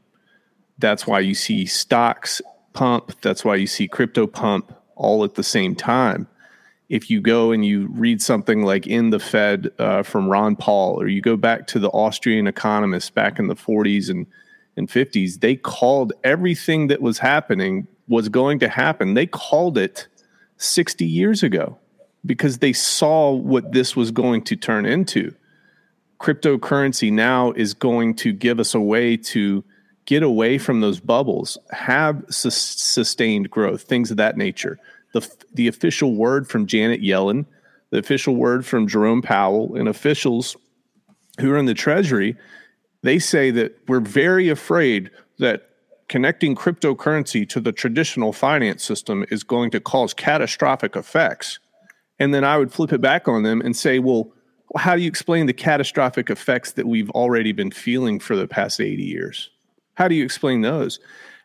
[0.79, 2.41] That's why you see stocks
[2.73, 6.29] pump, that's why you see crypto pump all at the same time
[6.91, 11.01] if you go and you read something like End the Fed uh, from Ron Paul,
[11.01, 14.27] or you go back to the Austrian economists back in the 40s and,
[14.77, 19.15] and 50s, they called everything that was happening was going to happen.
[19.15, 20.09] They called it
[20.57, 21.79] 60 years ago
[22.27, 25.33] because they saw what this was going to turn into.
[26.21, 29.63] Cryptocurrency now is going to give us a way to
[30.07, 34.77] get away from those bubbles, have su- sustained growth, things of that nature
[35.13, 37.47] the the official word from Janet Yellen,
[37.91, 40.57] the official word from Jerome Powell, and officials
[41.41, 42.37] who are in the Treasury,
[43.03, 45.71] they say that we're very afraid that
[46.09, 51.61] connecting cryptocurrency to the traditional finance system is going to cause catastrophic effects.
[52.19, 54.33] And then I would flip it back on them and say, well,
[54.77, 58.81] how do you explain the catastrophic effects that we've already been feeling for the past
[58.81, 59.51] 80 years?
[59.95, 60.99] How do you explain those?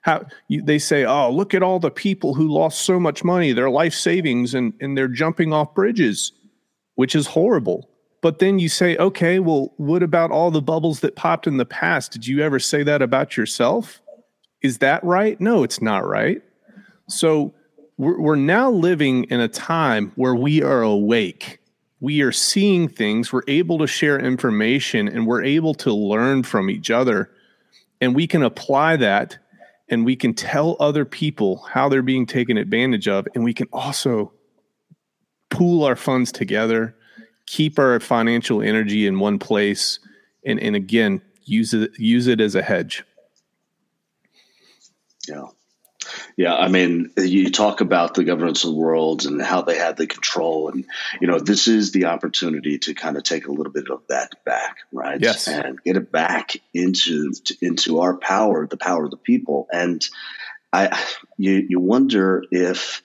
[0.05, 3.51] How you, they say, "Oh, look at all the people who lost so much money,
[3.53, 6.31] their life savings, and and they're jumping off bridges,"
[6.93, 7.89] which is horrible.
[8.21, 11.65] But then you say, "Okay, well, what about all the bubbles that popped in the
[11.65, 12.11] past?
[12.11, 13.99] Did you ever say that about yourself?
[14.61, 15.41] Is that right?
[15.41, 16.43] No, it's not right."
[17.07, 17.55] So
[17.97, 21.57] we're, we're now living in a time where we are awake.
[21.99, 23.33] We are seeing things.
[23.33, 27.31] We're able to share information, and we're able to learn from each other,
[27.99, 29.39] and we can apply that
[29.89, 33.67] and we can tell other people how they're being taken advantage of and we can
[33.71, 34.31] also
[35.49, 36.95] pool our funds together
[37.45, 39.99] keep our financial energy in one place
[40.45, 43.03] and, and again use it use it as a hedge.
[45.27, 45.45] Yeah
[46.37, 49.97] yeah, I mean, you talk about the governments of the world and how they had
[49.97, 50.85] the control, and
[51.21, 54.43] you know, this is the opportunity to kind of take a little bit of that
[54.45, 55.19] back, right?
[55.19, 59.67] Yes, and get it back into into our power, the power of the people.
[59.71, 60.05] And
[60.73, 61.05] I,
[61.37, 63.01] you, you wonder if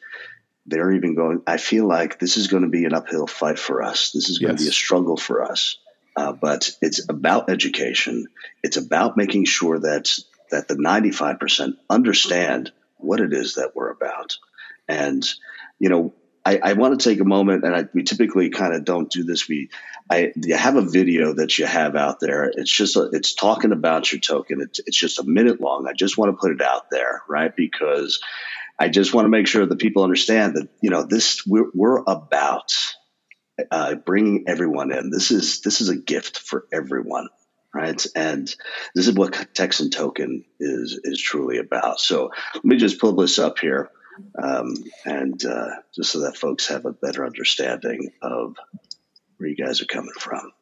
[0.67, 1.43] they're even going.
[1.47, 4.11] I feel like this is going to be an uphill fight for us.
[4.13, 4.61] This is going yes.
[4.61, 5.79] to be a struggle for us.
[6.17, 8.27] Uh, but it's about education.
[8.63, 10.11] It's about making sure that
[10.51, 12.73] that the 95% understand
[13.03, 14.37] what it is that we're about.
[14.89, 15.27] And,
[15.79, 18.85] you know, I, I want to take a moment, and I, we typically kind of
[18.85, 19.47] don't do this.
[19.47, 19.69] We,
[20.11, 22.45] I, have a video that you have out there.
[22.45, 24.61] It's just, a, it's talking about your token.
[24.63, 25.87] It's, it's just a minute long.
[25.87, 27.55] I just want to put it out there, right?
[27.55, 28.21] Because
[28.79, 32.03] I just want to make sure that people understand that, you know, this we're, we're
[32.07, 32.73] about
[33.71, 35.11] uh, bringing everyone in.
[35.11, 37.29] This is this is a gift for everyone,
[37.75, 38.05] right?
[38.15, 38.55] And
[38.95, 42.01] this is what Texan Token is is truly about.
[42.01, 43.91] So let me just pull this up here,
[44.43, 48.57] um, and uh, just so that folks have a better understanding of
[49.37, 50.53] where you guys are coming from.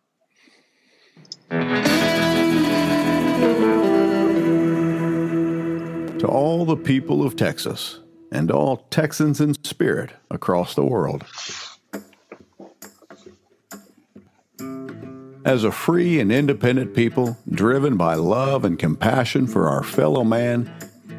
[6.18, 8.00] To all the people of Texas
[8.30, 11.24] and all Texans in spirit across the world.
[15.48, 20.70] As a free and independent people, driven by love and compassion for our fellow man,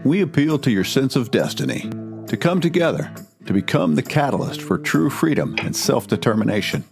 [0.04, 1.90] we appeal to your sense of destiny
[2.28, 3.12] to come together
[3.48, 6.84] to become the catalyst for true freedom and self determination.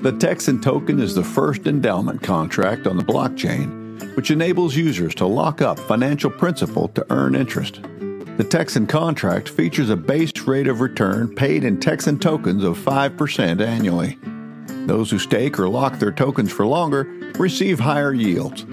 [0.00, 5.26] The Texan token is the first endowment contract on the blockchain, which enables users to
[5.26, 7.82] lock up financial principal to earn interest.
[8.38, 13.60] The Texan contract features a base rate of return paid in Texan tokens of 5%
[13.60, 14.18] annually.
[14.86, 17.04] Those who stake or lock their tokens for longer
[17.38, 18.64] receive higher yields.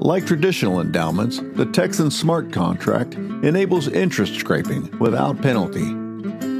[0.00, 5.92] Like traditional endowments, the Texan Smart Contract enables interest scraping without penalty.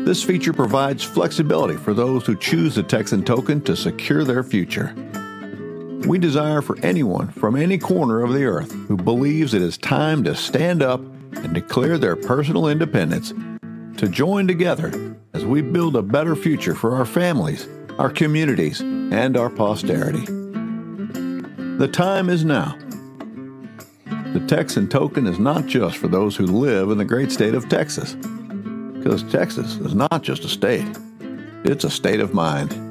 [0.04, 4.94] This feature provides flexibility for those who choose the Texan token to secure their future.
[6.06, 10.22] We desire for anyone from any corner of the earth who believes it is time
[10.24, 11.00] to stand up
[11.36, 13.32] and declare their personal independence
[13.96, 17.68] to join together as we build a better future for our families,
[17.98, 20.24] our communities, and our posterity.
[21.78, 22.76] The time is now.
[24.32, 27.68] The Texan token is not just for those who live in the great state of
[27.68, 28.14] Texas,
[28.94, 30.86] because Texas is not just a state,
[31.64, 32.82] it's a state of mind.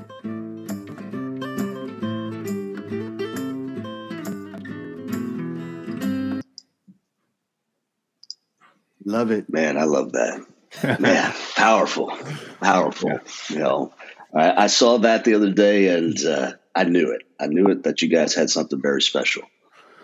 [9.03, 9.47] Love it.
[9.49, 10.43] Man, I love that.
[10.99, 12.17] Man, powerful,
[12.61, 13.09] powerful.
[13.09, 13.19] Yeah.
[13.49, 13.93] You know,
[14.33, 17.23] I, I, saw that the other day, and uh, I knew it.
[17.39, 19.43] I knew it that you guys had something very special,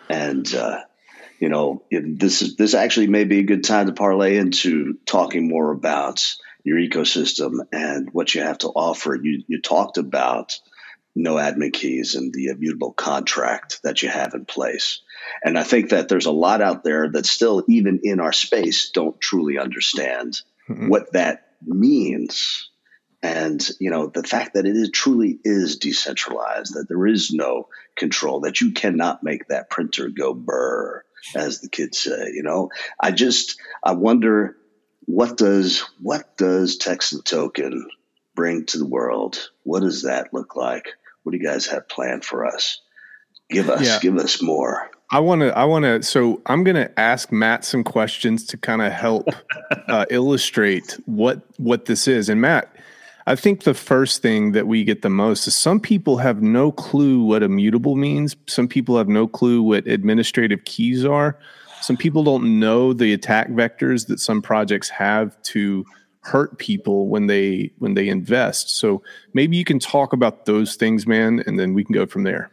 [0.09, 0.81] and uh,
[1.39, 5.47] you know, this is this actually may be a good time to parlay into talking
[5.47, 9.15] more about your ecosystem and what you have to offer.
[9.15, 10.59] You you talked about
[11.15, 15.01] no admin keys and the immutable contract that you have in place.
[15.43, 18.91] And I think that there's a lot out there that still, even in our space,
[18.91, 20.41] don't truly understand
[20.73, 20.89] mm-hmm.
[20.89, 22.69] what that means.
[23.23, 27.67] And, you know, the fact that it is truly is decentralized, that there is no
[27.95, 31.03] control, that you cannot make that printer go burr,
[31.35, 32.69] as the kids say, you know,
[32.99, 34.57] I just, I wonder
[35.05, 37.89] what does, what does Texan token
[38.33, 39.49] bring to the world?
[39.63, 40.87] What does that look like?
[41.23, 42.81] What do you guys have planned for us?
[43.49, 43.99] Give us, yeah.
[43.99, 44.89] give us more.
[45.11, 45.57] I want to.
[45.57, 46.01] I want to.
[46.03, 49.27] So I'm going to ask Matt some questions to kind of help
[49.87, 52.29] uh, illustrate what what this is.
[52.29, 52.73] And Matt,
[53.27, 56.71] I think the first thing that we get the most is some people have no
[56.71, 58.37] clue what immutable means.
[58.47, 61.37] Some people have no clue what administrative keys are.
[61.81, 65.85] Some people don't know the attack vectors that some projects have to
[66.21, 68.77] hurt people when they when they invest.
[68.77, 69.03] So
[69.33, 72.49] maybe you can talk about those things, man, and then we can go from there.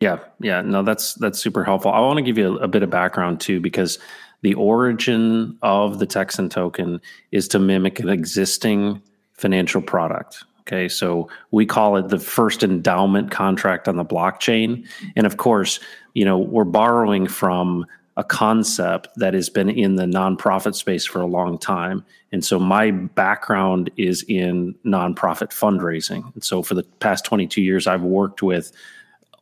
[0.00, 1.92] Yeah, yeah, no, that's that's super helpful.
[1.92, 3.98] I want to give you a, a, bit of background too, because
[4.42, 7.00] the origin of the Texan token
[7.32, 9.00] is to mimic an existing
[9.34, 10.44] financial product.
[10.62, 15.78] Okay, so we call it the first endowment contract on the blockchain, and of course,
[16.14, 21.20] you know we're borrowing from a concept that has been in the nonprofit space for
[21.20, 22.04] a long time.
[22.30, 26.32] And so my background is in nonprofit fundraising.
[26.34, 28.70] And so for the past 22 years, I've worked with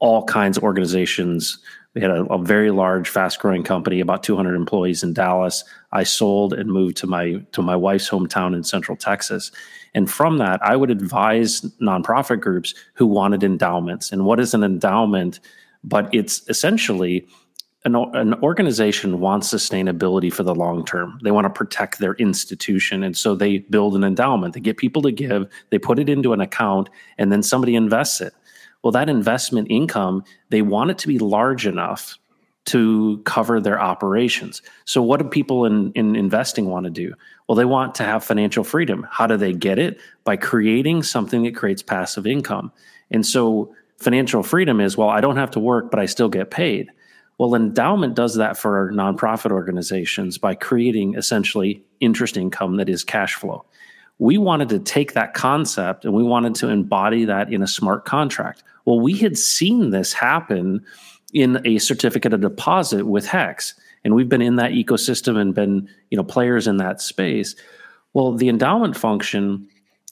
[0.03, 1.59] all kinds of organizations.
[1.95, 5.63] We had a, a, very large, fast-growing company, about 200 employees in Dallas.
[5.93, 9.53] I sold and moved to my to my wife's hometown in Central Texas,
[9.95, 14.11] and from that, I would advise nonprofit groups who wanted endowments.
[14.11, 15.39] And what is an endowment?
[15.85, 17.27] But it's essentially
[17.85, 21.21] an, an organization wants sustainability for the long term.
[21.23, 23.05] They want to protect their institution.
[23.05, 24.55] And so they build an endowment.
[24.55, 26.89] They get people to give, they put it into an account,
[27.19, 28.35] and then somebody invests it.
[28.83, 32.19] Well, that investment income, they want it to be large enough
[32.65, 34.63] to cover their operations.
[34.85, 37.15] So, what do people in, in investing want to do?
[37.49, 39.07] Well, they want to have financial freedom.
[39.11, 40.01] How do they get it?
[40.25, 42.73] By creating something that creates passive income.
[43.11, 46.51] And so, financial freedom is well, I don't have to work, but I still get
[46.51, 46.91] paid.
[47.39, 53.35] Well, endowment does that for nonprofit organizations by creating essentially interest income that is cash
[53.35, 53.65] flow
[54.23, 58.05] we wanted to take that concept and we wanted to embody that in a smart
[58.05, 58.63] contract.
[58.85, 60.85] Well, we had seen this happen
[61.33, 63.75] in a certificate of deposit with Hex,
[64.05, 67.55] and we've been in that ecosystem and been, you know, players in that space.
[68.13, 69.69] Well, the endowment function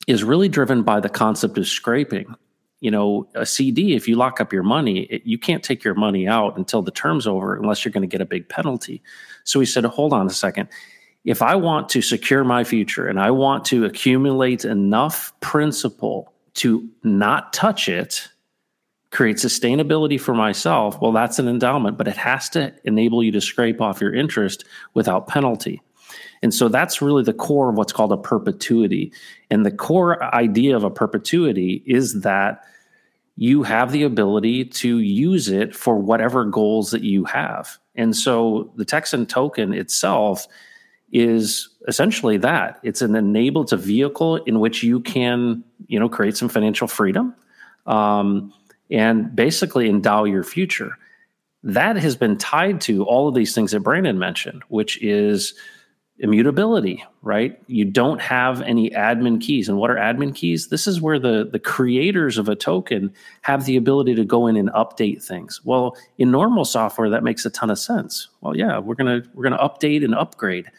[0.07, 2.35] is really driven by the concept of scraping.
[2.81, 5.95] you know, a CD, if you lock up your money, it, you can't take your
[5.95, 9.03] money out until the term's over unless you're going to get a big penalty.
[9.45, 10.69] So he said, hold on a second.
[11.25, 16.89] If I want to secure my future and I want to accumulate enough principal to
[17.05, 18.29] not touch it,
[19.11, 23.41] create sustainability for myself, well, that's an endowment, but it has to enable you to
[23.41, 25.83] scrape off your interest without penalty.
[26.43, 29.13] And so that's really the core of what's called a perpetuity.
[29.51, 32.65] And the core idea of a perpetuity is that
[33.37, 37.79] you have the ability to use it for whatever goals that you have.
[37.95, 40.47] And so the Texan token itself
[41.13, 42.79] is essentially that.
[42.83, 46.87] It's an enable, it's a vehicle in which you can, you know, create some financial
[46.87, 47.35] freedom
[47.87, 48.53] um,
[48.91, 50.97] and basically endow your future.
[51.63, 55.55] That has been tied to all of these things that Brandon mentioned, which is
[56.21, 57.61] immutability, right?
[57.67, 59.69] You don't have any admin keys.
[59.69, 60.69] And what are admin keys?
[60.69, 63.13] This is where the, the creators of a token
[63.43, 65.63] have the ability to go in and update things.
[65.65, 68.29] Well, in normal software, that makes a ton of sense.
[68.43, 70.71] Well, yeah, we're gonna we're gonna update and upgrade.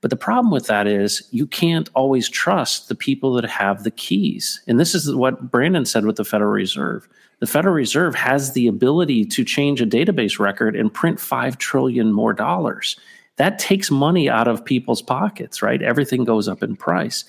[0.00, 3.92] But the problem with that is you can't always trust the people that have the
[3.92, 4.60] keys.
[4.66, 7.08] And this is what Brandon said with the Federal Reserve.
[7.42, 12.12] The Federal Reserve has the ability to change a database record and print 5 trillion
[12.12, 12.96] more dollars
[13.36, 15.82] that takes money out of people's pockets, right?
[15.82, 17.24] Everything goes up in price.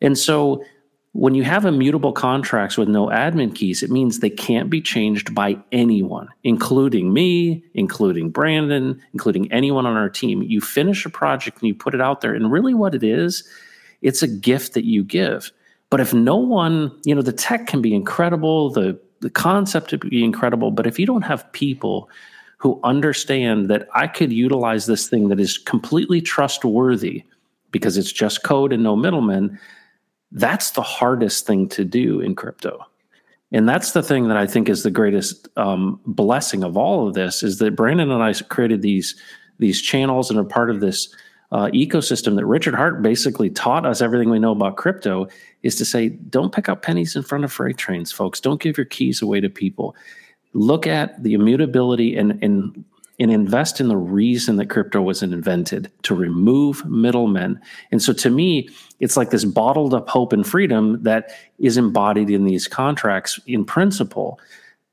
[0.00, 0.64] And so
[1.12, 5.34] when you have immutable contracts with no admin keys, it means they can't be changed
[5.34, 10.42] by anyone, including me, including Brandon, including anyone on our team.
[10.42, 12.32] You finish a project and you put it out there.
[12.32, 13.46] And really, what it is,
[14.00, 15.52] it's a gift that you give.
[15.90, 19.98] But if no one, you know, the tech can be incredible, the, the concept to
[19.98, 22.10] be incredible, but if you don't have people
[22.58, 27.24] who understand that I could utilize this thing that is completely trustworthy
[27.70, 29.58] because it's just code and no middlemen,
[30.32, 32.84] that's the hardest thing to do in crypto.
[33.52, 37.14] And that's the thing that I think is the greatest um, blessing of all of
[37.14, 39.14] this is that Brandon and I created these
[39.58, 41.14] these channels and are part of this
[41.52, 45.28] uh, ecosystem that Richard Heart basically taught us everything we know about crypto
[45.62, 48.40] is to say, don't pick up pennies in front of freight trains, folks.
[48.40, 49.94] Don't give your keys away to people
[50.54, 52.84] look at the immutability and, and
[53.18, 57.60] and invest in the reason that crypto was invented to remove middlemen.
[57.92, 58.68] And so to me,
[59.00, 63.64] it's like this bottled up hope and freedom that is embodied in these contracts in
[63.64, 64.40] principle.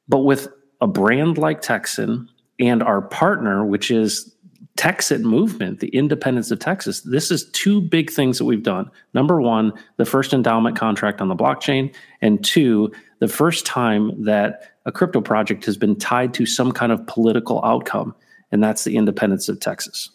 [0.08, 0.50] But with
[0.82, 4.36] a brand like Texan and our partner, which is
[4.80, 8.90] Texit movement, the independence of Texas, this is two big things that we've done.
[9.14, 14.72] Number one, the first endowment contract on the blockchain, and two, the first time that
[14.86, 18.16] a crypto project has been tied to some kind of political outcome,
[18.54, 20.12] and that's the independence of Texas.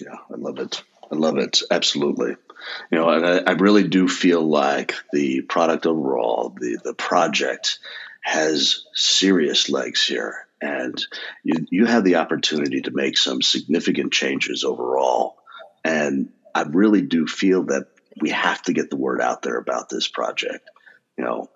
[0.00, 0.82] Yeah, I love it.
[1.12, 1.60] I love it.
[1.70, 2.34] Absolutely.
[2.90, 7.78] You know, I, I really do feel like the product overall, the, the project
[8.22, 10.45] has serious legs here.
[10.66, 11.06] And
[11.44, 15.36] you, you have the opportunity to make some significant changes overall.
[15.84, 17.86] And I really do feel that
[18.20, 20.68] we have to get the word out there about this project.
[21.16, 21.50] You know,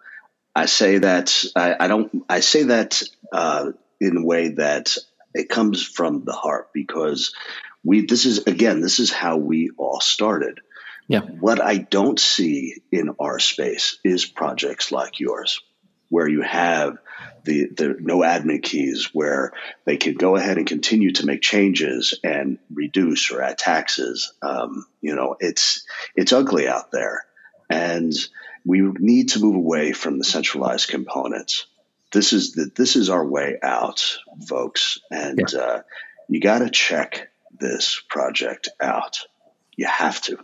[0.55, 2.25] I say that I, I don't.
[2.29, 3.03] I say that
[3.33, 4.97] uh, in a way that
[5.35, 7.35] it comes from the heart because
[7.83, 8.07] we.
[8.07, 8.81] This is again.
[8.81, 10.61] This is how we all started.
[11.09, 11.21] Yeah.
[11.21, 15.61] What I don't see in our space is projects like yours,
[16.09, 16.99] where you have
[17.45, 19.53] the, the no admin keys, where
[19.85, 24.33] they can go ahead and continue to make changes and reduce or add taxes.
[24.43, 25.85] Um, you know, it's
[26.15, 27.25] it's ugly out there,
[27.69, 28.13] and
[28.65, 31.67] we need to move away from the centralized components.
[32.13, 35.59] This is the, this is our way out, folks, and yeah.
[35.59, 35.83] uh,
[36.29, 39.21] you got to check this project out.
[39.77, 40.39] You have to.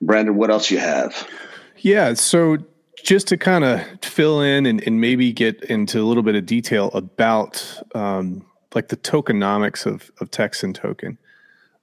[0.00, 1.28] Brandon, what else you have?
[1.76, 2.58] Yeah, so
[3.02, 6.46] just to kind of fill in and, and, maybe get into a little bit of
[6.46, 8.44] detail about um,
[8.74, 11.18] like the tokenomics of, of Texan token.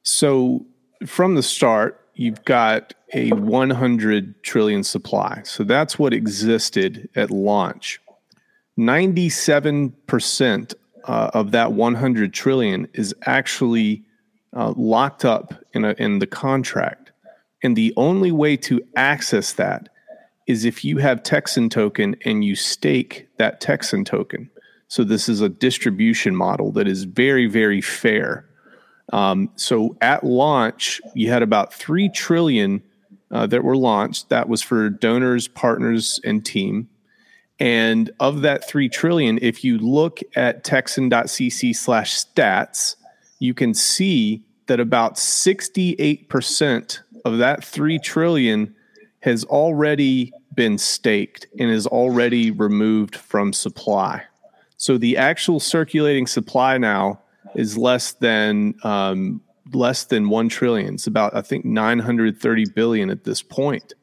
[0.03, 0.65] So
[1.05, 5.41] from the start, you've got a 100 trillion supply.
[5.43, 7.99] So that's what existed at launch.
[8.77, 10.73] 97%
[11.05, 14.03] uh, of that 100 trillion is actually
[14.55, 17.11] uh, locked up in, a, in the contract.
[17.63, 19.89] And the only way to access that
[20.47, 24.49] is if you have Texan token and you stake that Texan token.
[24.87, 28.45] So this is a distribution model that is very, very fair.
[29.11, 32.81] Um, so at launch, you had about three trillion
[33.29, 34.29] uh, that were launched.
[34.29, 36.89] That was for donors, partners, and team.
[37.59, 42.95] And of that three trillion, if you look at texan.cc slash stats,
[43.39, 48.75] you can see that about 68% of that three trillion
[49.27, 54.23] has already been staked and is already removed from supply.
[54.77, 57.19] So the actual circulating supply now
[57.53, 59.41] is less than um,
[59.73, 60.93] less than one trillion.
[60.93, 63.93] It's about I think 930 billion at this point,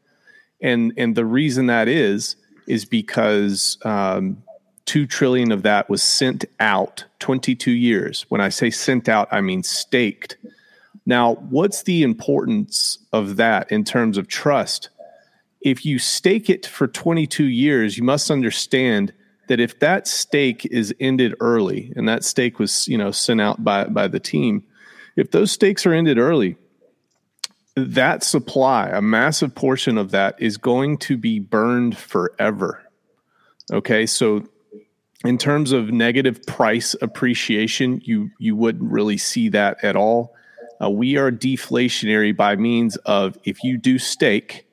[0.60, 4.42] and and the reason that is is because um,
[4.84, 8.26] two trillion of that was sent out 22 years.
[8.28, 10.36] When I say sent out, I mean staked.
[11.06, 14.88] Now, what's the importance of that in terms of trust?
[15.64, 19.12] If you stake it for 22 years, you must understand
[19.48, 23.64] that if that stake is ended early, and that stake was, you know, sent out
[23.64, 24.64] by by the team,
[25.16, 26.56] if those stakes are ended early,
[27.76, 32.82] that supply, a massive portion of that, is going to be burned forever.
[33.72, 34.44] Okay, so
[35.24, 40.34] in terms of negative price appreciation, you you wouldn't really see that at all.
[40.82, 44.63] Uh, we are deflationary by means of if you do stake.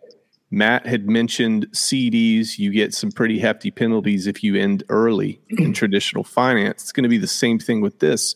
[0.52, 2.60] Matt had mentioned CDs.
[2.60, 6.84] You get some pretty hefty penalties if you end early in traditional finance.
[6.84, 8.36] It's going to be the same thing with this.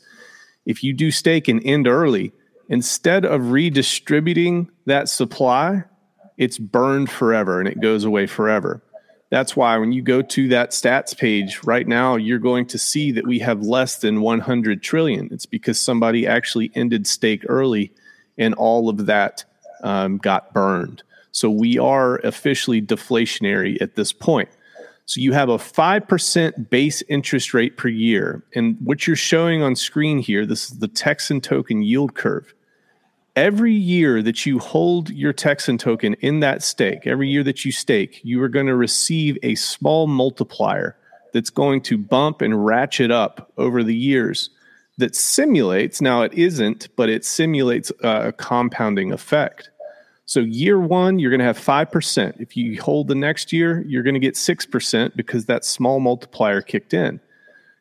[0.66, 2.32] If you do stake and end early,
[2.70, 5.84] instead of redistributing that supply,
[6.38, 8.82] it's burned forever and it goes away forever.
[9.30, 13.11] That's why when you go to that stats page right now, you're going to see
[13.11, 15.30] that we have less than 100 trillion.
[15.32, 17.91] It's because somebody actually ended stake early
[18.38, 19.43] and all of that
[19.84, 21.03] um, got burned.
[21.36, 24.48] So we are officially deflationary at this point.
[25.06, 28.42] So you have a 5% base interest rate per year.
[28.56, 32.54] And what you're showing on screen here, this is the Texan token yield curve
[33.36, 37.72] every year that you hold your Texan token in that stake, every year that you
[37.74, 40.96] stake, you are going to receive a small multiplier
[41.34, 44.52] that's going to bump and ratchet up over the years
[44.98, 49.70] that simulates, now it isn't, but it simulates uh, a compounding effect.
[50.26, 52.42] So, year one, you're going to have 5%.
[52.42, 56.62] If you hold the next year, you're going to get 6% because that small multiplier
[56.62, 57.20] kicked in.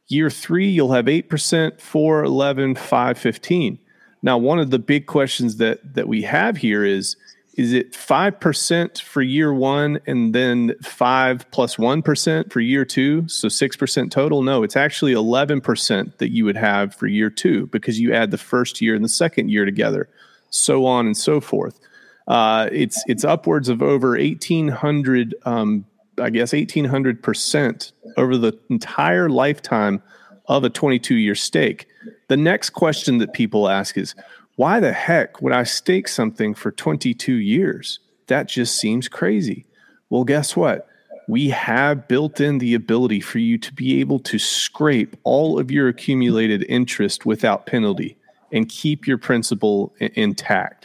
[0.09, 3.79] Year three, you'll have 8%, 4, 11, 5, 15
[4.25, 7.17] now, one of the big questions that that we have here is
[7.57, 13.47] is it 5% for year 1 and then 5 plus 1 for year 2, so
[13.47, 14.43] 6% total?
[14.43, 18.39] No, it's actually 11% that you would have for year 2 because you add the
[18.39, 20.09] first year and the second year together,
[20.51, 21.79] so on and so forth.
[22.27, 25.85] Uh, it's it's upwards of over 1800 um,
[26.19, 30.03] I guess 1800% over the entire lifetime
[30.47, 31.87] of a 22 year stake.
[32.29, 34.15] The next question that people ask is
[34.57, 37.99] why the heck would I stake something for 22 years?
[38.29, 39.67] That just seems crazy.
[40.11, 40.89] Well, guess what?
[41.27, 45.71] We have built in the ability for you to be able to scrape all of
[45.71, 48.17] your accumulated interest without penalty
[48.53, 50.84] and keep your principal I- intact.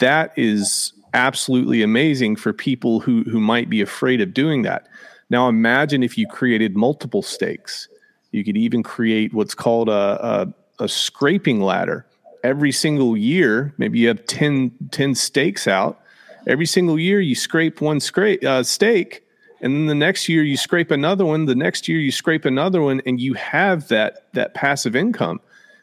[0.00, 4.88] That is absolutely amazing for people who, who might be afraid of doing that.
[5.30, 7.88] Now, imagine if you created multiple stakes
[8.32, 12.06] you could even create what's called a, a, a scraping ladder.
[12.42, 16.00] Every single year, maybe you have 10, 10 stakes out.
[16.46, 19.22] Every single year, you scrape one scrape uh, stake,
[19.60, 21.44] and then the next year you scrape another one.
[21.44, 25.40] The next year you scrape another one, and you have that that passive income.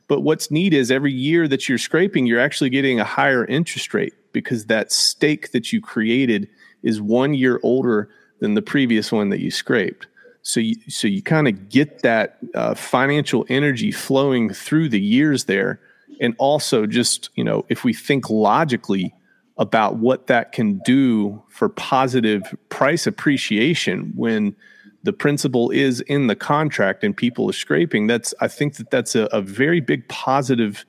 [0.09, 3.93] But what's neat is every year that you're scraping, you're actually getting a higher interest
[3.93, 6.49] rate because that stake that you created
[6.83, 10.07] is one year older than the previous one that you scraped.
[10.41, 15.45] So you, so you kind of get that uh, financial energy flowing through the years
[15.45, 15.79] there,
[16.19, 19.13] and also just you know if we think logically
[19.57, 24.55] about what that can do for positive price appreciation when
[25.03, 29.15] the principle is in the contract and people are scraping that's i think that that's
[29.15, 30.85] a, a very big positive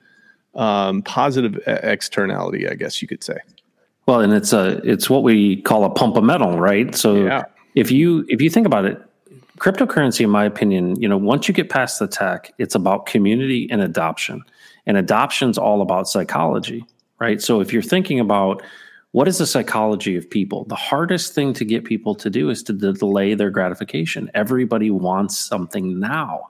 [0.53, 3.37] um, positive externality i guess you could say
[4.05, 7.43] well and it's a it's what we call a pump of metal right so yeah.
[7.75, 9.01] if you if you think about it
[9.61, 13.69] cryptocurrency, in my opinion, you know, once you get past the tech, it's about community
[13.69, 14.41] and adoption.
[14.87, 16.83] And adoption's all about psychology,
[17.19, 17.39] right?
[17.39, 18.63] So if you're thinking about
[19.11, 22.63] what is the psychology of people, the hardest thing to get people to do is
[22.63, 24.31] to delay their gratification.
[24.33, 26.47] Everybody wants something now.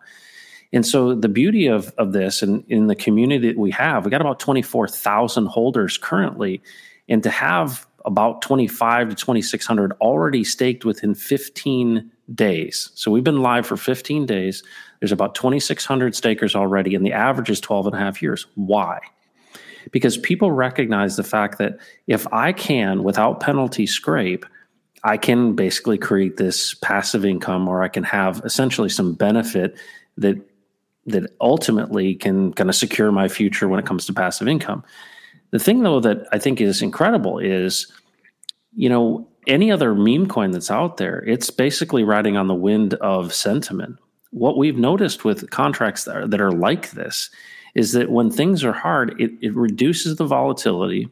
[0.74, 4.12] And so the beauty of, of this and in the community that we have, we
[4.12, 6.62] got about 24,000 holders currently.
[7.10, 12.92] And to have about 25 to 2,600 already staked within 15 days.
[12.96, 14.64] So we've been live for 15 days.
[15.00, 18.48] There's about 2,600 stakers already, and the average is 12 and a half years.
[18.56, 19.00] Why?
[19.92, 21.78] Because people recognize the fact that
[22.08, 24.46] if I can, without penalty, scrape,
[25.04, 29.76] I can basically create this passive income, or I can have essentially some benefit
[30.18, 30.38] that
[31.08, 34.84] that ultimately can kind of secure my future when it comes to passive income.
[35.50, 37.92] The thing, though, that I think is incredible is,
[38.76, 42.94] you know, any other meme coin that's out there, it's basically riding on the wind
[42.96, 43.98] of sentiment.
[44.30, 47.30] What we've noticed with contracts that are, that are like this
[47.76, 51.10] is that when things are hard, it, it reduces the volatility.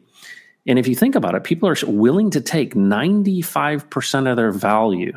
[0.66, 5.12] And if you think about it, people are willing to take 95% of their value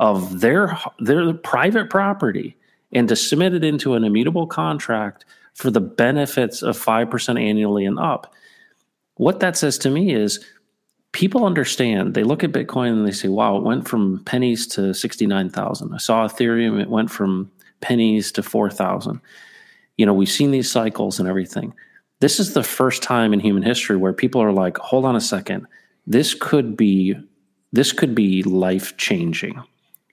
[0.00, 2.56] of their their private property
[2.90, 5.24] and to submit it into an immutable contract
[5.54, 8.34] for the benefits of 5% annually and up.
[9.16, 10.44] What that says to me is
[11.12, 12.14] people understand.
[12.14, 15.92] They look at Bitcoin and they say, wow, it went from pennies to 69,000.
[15.92, 19.20] I saw Ethereum, it went from pennies to 4,000.
[20.00, 21.74] You know, we've seen these cycles and everything.
[22.20, 25.20] This is the first time in human history where people are like, hold on a
[25.20, 25.66] second.
[26.06, 27.16] This could be
[27.72, 29.62] this could be life changing.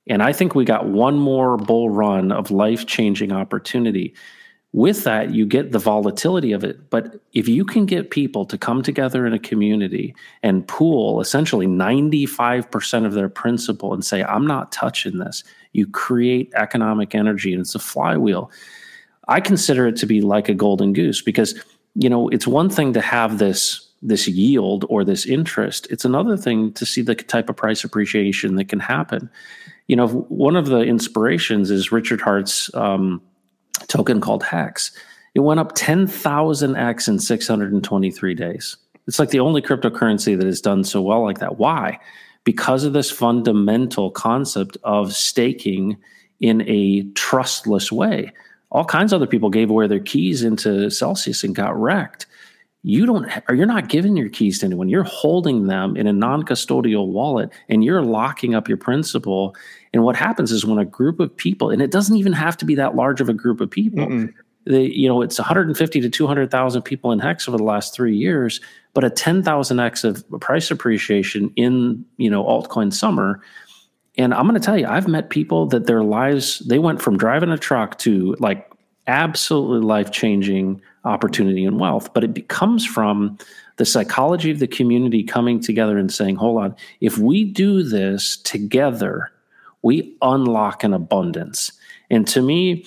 [0.10, 4.14] And I think we got one more bull run of life changing opportunity
[4.74, 6.90] with that, you get the volatility of it.
[6.90, 10.14] But if you can get people to come together in a community
[10.44, 16.52] and pool essentially 95% of their principal and say, I'm not touching this, you create
[16.56, 18.52] economic energy and it's a flywheel.
[19.28, 21.62] I consider it to be like a golden goose because,
[21.96, 25.88] you know, it's one thing to have this this yield or this interest.
[25.90, 29.30] It's another thing to see the type of price appreciation that can happen.
[29.88, 33.22] You know, one of the inspirations is Richard Heart's um,
[33.88, 34.92] token called Hex.
[35.34, 38.78] It went up 10,000x in 623 days.
[39.08, 41.58] It's like the only cryptocurrency that has done so well like that.
[41.58, 42.00] Why?
[42.44, 45.98] Because of this fundamental concept of staking
[46.40, 48.32] in a trustless way.
[48.72, 52.26] All kinds of other people gave away their keys into Celsius and got wrecked.
[52.84, 54.88] You don't, or you're not giving your keys to anyone.
[54.88, 59.56] You're holding them in a non-custodial wallet, and you're locking up your principal
[59.94, 62.66] and what happens is when a group of people, and it doesn't even have to
[62.66, 64.30] be that large of a group of people.
[64.66, 68.62] You know, it's 150 to 200,000 people in Hex over the last three years,
[68.94, 73.42] but a 10,000x of price appreciation in, you know, altcoin summer.
[74.18, 77.18] And I'm going to tell you, I've met people that their lives, they went from
[77.18, 78.72] driving a truck to like
[79.06, 82.14] absolutely life changing opportunity and wealth.
[82.14, 83.38] But it becomes from
[83.78, 88.38] the psychology of the community coming together and saying, hold on, if we do this
[88.38, 89.32] together,
[89.84, 91.72] we unlock an abundance.
[92.10, 92.86] And to me,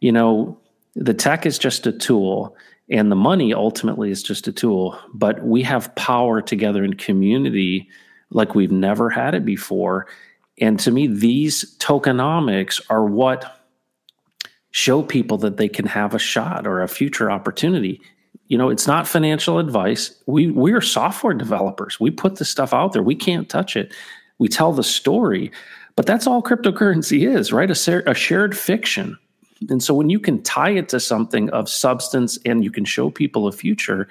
[0.00, 0.58] you know,
[0.94, 2.56] the tech is just a tool
[2.88, 7.88] and the money ultimately is just a tool, but we have power together in community
[8.30, 10.06] like we've never had it before.
[10.60, 13.60] And to me, these tokenomics are what
[14.72, 18.00] show people that they can have a shot or a future opportunity.
[18.46, 20.14] You know, it's not financial advice.
[20.26, 21.98] We we are software developers.
[21.98, 23.02] We put the stuff out there.
[23.02, 23.94] We can't touch it.
[24.38, 25.50] We tell the story.
[25.96, 27.70] But that's all cryptocurrency is, right?
[27.70, 29.18] A, a shared fiction.
[29.68, 33.10] And so when you can tie it to something of substance and you can show
[33.10, 34.08] people a future,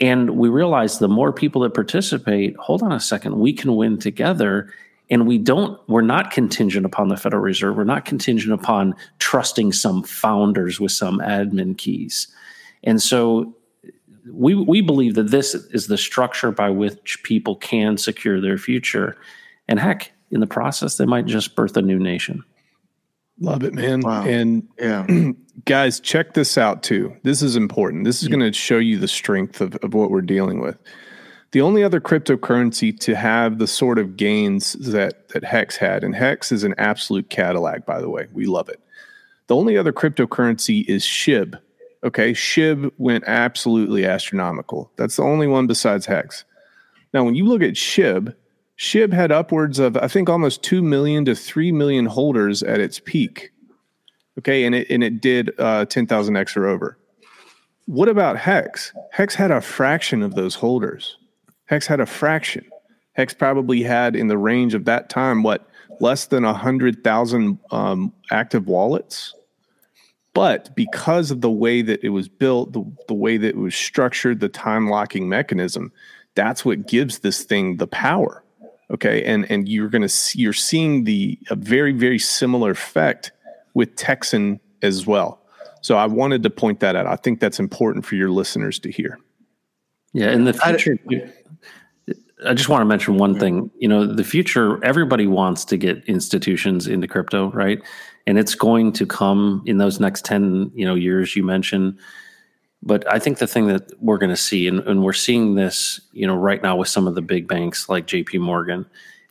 [0.00, 3.98] and we realize the more people that participate, hold on a second, we can win
[3.98, 4.72] together.
[5.10, 7.76] And we don't, we're not contingent upon the Federal Reserve.
[7.76, 12.28] We're not contingent upon trusting some founders with some admin keys.
[12.82, 13.54] And so
[14.30, 19.16] we, we believe that this is the structure by which people can secure their future.
[19.68, 22.42] And heck, in the process, they might just birth a new nation.
[23.40, 24.00] Love it, man.
[24.00, 24.24] Wow.
[24.24, 25.06] And yeah,
[25.64, 27.14] guys, check this out too.
[27.24, 28.04] This is important.
[28.04, 28.40] This is mm-hmm.
[28.40, 30.78] going to show you the strength of, of what we're dealing with.
[31.54, 36.12] The only other cryptocurrency to have the sort of gains that that Hex had, and
[36.12, 38.26] Hex is an absolute Cadillac, by the way.
[38.32, 38.80] We love it.
[39.46, 41.56] The only other cryptocurrency is SHIB.
[42.02, 44.90] Okay, SHIB went absolutely astronomical.
[44.96, 46.44] That's the only one besides Hex.
[47.12, 48.34] Now, when you look at SHIB,
[48.76, 52.98] SHIB had upwards of, I think, almost 2 million to 3 million holders at its
[52.98, 53.52] peak.
[54.40, 54.64] Okay.
[54.64, 56.98] And it, and it did uh, 10,000x or over.
[57.86, 58.92] What about Hex?
[59.12, 61.16] Hex had a fraction of those holders.
[61.66, 62.64] Hex had a fraction.
[63.12, 65.68] Hex probably had in the range of that time, what,
[66.00, 69.34] less than 100,000 um, active wallets?
[70.34, 73.74] But because of the way that it was built, the, the way that it was
[73.74, 75.92] structured, the time locking mechanism,
[76.34, 78.44] that's what gives this thing the power
[78.90, 83.32] okay and and you're going to see you're seeing the a very very similar effect
[83.74, 85.40] with texan as well
[85.80, 88.90] so i wanted to point that out i think that's important for your listeners to
[88.90, 89.18] hear
[90.12, 90.98] yeah in the future
[92.46, 96.04] I, just want to mention one thing you know the future everybody wants to get
[96.06, 97.80] institutions into crypto right
[98.26, 101.98] and it's going to come in those next 10 you know years you mentioned
[102.86, 106.00] but I think the thing that we're going to see, and, and, we're seeing this,
[106.12, 108.38] you know, right now with some of the big banks like J.P.
[108.38, 108.84] Morgan,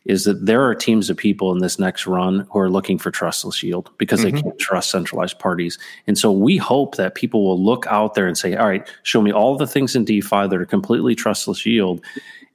[0.05, 3.11] is that there are teams of people in this next run who are looking for
[3.11, 4.36] trustless yield because mm-hmm.
[4.36, 5.78] they can't trust centralized parties.
[6.07, 9.22] And so we hope that people will look out there and say, "All right, show
[9.22, 12.03] me all the things in DeFi that are completely trustless yield."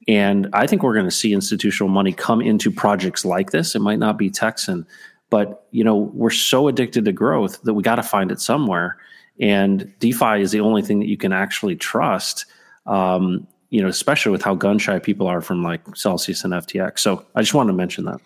[0.09, 3.75] And I think we're going to see institutional money come into projects like this.
[3.75, 4.87] It might not be Texan,
[5.29, 8.97] but you know we're so addicted to growth that we got to find it somewhere.
[9.39, 12.45] And DeFi is the only thing that you can actually trust.
[12.87, 16.97] Um, you know, especially with how gun shy people are from like Celsius and FTX.
[16.97, 18.19] So I just wanted to mention that.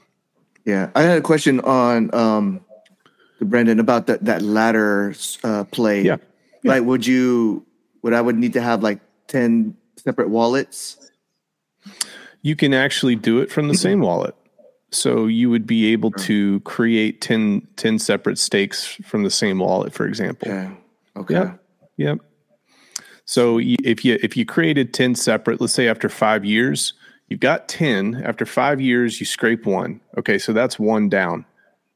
[0.64, 2.62] Yeah, I had a question on um,
[3.42, 5.14] Brandon about that that ladder
[5.44, 6.02] uh, play.
[6.02, 6.16] Yeah.
[6.62, 6.72] yeah.
[6.72, 7.66] Like, would you?
[8.04, 11.10] Would I would need to have like ten separate wallets?
[12.42, 14.08] You can actually do it from the same mm-hmm.
[14.08, 14.36] wallet.
[14.92, 19.94] So you would be able to create 10, 10 separate stakes from the same wallet,
[19.94, 20.50] for example.
[20.52, 20.72] Okay.
[21.16, 21.34] Okay.
[21.34, 21.60] Yep.
[21.98, 22.18] Yep.
[23.26, 26.94] So if you if you created 10 separate, let's say after 5 years,
[27.30, 30.02] you've got 10, after 5 years you scrape one.
[30.18, 31.46] Okay, so that's one down.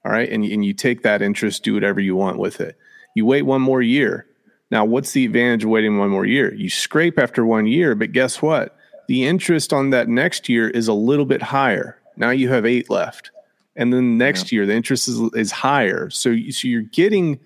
[0.06, 0.30] All right?
[0.30, 2.78] And and you take that interest, do whatever you want with it.
[3.14, 4.26] You wait one more year.
[4.70, 6.54] Now, what's the advantage of waiting one more year?
[6.54, 8.77] You scrape after one year, but guess what?
[9.08, 12.00] The interest on that next year is a little bit higher.
[12.18, 13.32] Now you have eight left,
[13.76, 14.58] and then next yeah.
[14.58, 16.10] year the interest is, is higher.
[16.10, 17.40] So, so you're getting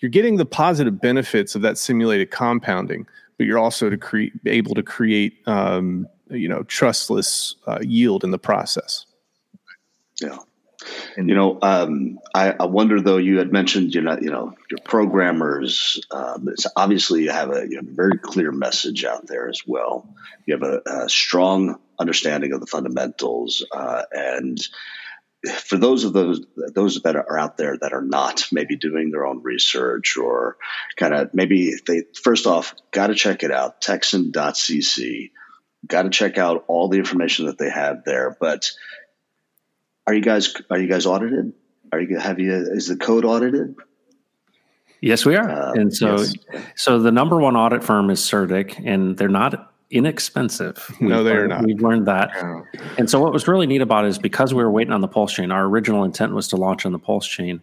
[0.00, 3.06] you're getting the positive benefits of that simulated compounding,
[3.38, 8.30] but you're also to create able to create um, you know trustless uh, yield in
[8.30, 9.06] the process.
[10.20, 10.38] Yeah.
[11.16, 13.16] And you know, um, I, I, wonder though.
[13.16, 16.04] You had mentioned, you know, you know, your programmers.
[16.10, 20.08] Um, obviously, you have a you have a very clear message out there as well.
[20.46, 24.58] You have a, a strong understanding of the fundamentals, uh, and
[25.52, 29.26] for those of those those that are out there that are not maybe doing their
[29.26, 30.56] own research or
[30.96, 35.30] kind of maybe they first off got to check it out texan.cc
[35.86, 38.70] got to check out all the information that they have there but
[40.06, 41.52] are you guys are you guys audited
[41.92, 43.74] are you have you is the code audited
[45.00, 46.34] yes we are uh, and so yes.
[46.76, 50.94] so the number one audit firm is CertiK and they're not inexpensive.
[51.00, 51.64] no, they're not.
[51.64, 52.30] We've learned that.
[52.34, 52.62] Yeah.
[52.98, 55.08] And so, what was really neat about it is because we were waiting on the
[55.08, 57.62] Pulse chain, our original intent was to launch on the Pulse chain.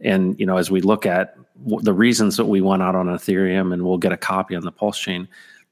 [0.00, 3.72] And you know, as we look at the reasons that we went out on Ethereum,
[3.72, 5.28] and we'll get a copy on the Pulse chain,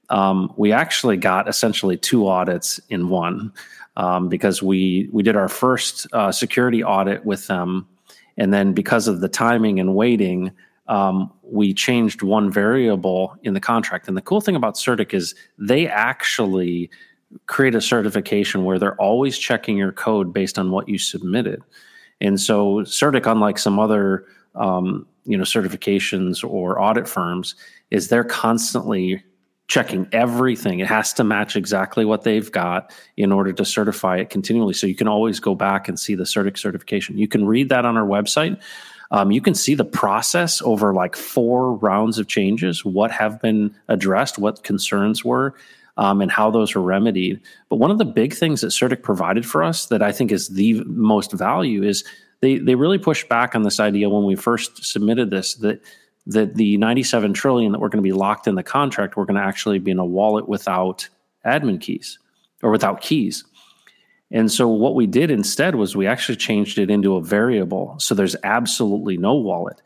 [0.09, 3.53] um, we actually got essentially two audits in one
[3.99, 7.87] um, because we we did our first uh, security audit with them,
[8.39, 10.53] and then because of the timing and waiting
[10.89, 14.09] um, we changed one variable in the contract.
[14.09, 16.91] And the cool thing about CertiK is they actually
[17.47, 21.63] create a certification where they're always checking your code based on what you submitted.
[22.21, 24.25] And so CertiK, unlike some other
[24.55, 27.55] um, you know certifications or audit firms,
[27.91, 29.23] is they're constantly
[29.69, 30.81] checking everything.
[30.81, 34.73] It has to match exactly what they've got in order to certify it continually.
[34.73, 37.19] So you can always go back and see the CertiK certification.
[37.19, 38.59] You can read that on our website.
[39.11, 43.75] Um, you can see the process over like four rounds of changes, what have been
[43.89, 45.55] addressed, what concerns were,
[45.99, 47.41] um, and how those were remedied.
[47.69, 50.49] But one of the big things that CertiK provided for us that I think is
[50.49, 52.05] the most value is
[52.41, 55.83] they they really pushed back on this idea when we first submitted this that
[56.27, 59.41] that the 97 trillion that we're going to be locked in the contract, we're going
[59.41, 61.09] to actually be in a wallet without
[61.45, 62.19] admin keys
[62.63, 63.45] or without keys.
[64.31, 67.97] And so what we did instead was we actually changed it into a variable.
[67.99, 69.81] So there's absolutely no wallet.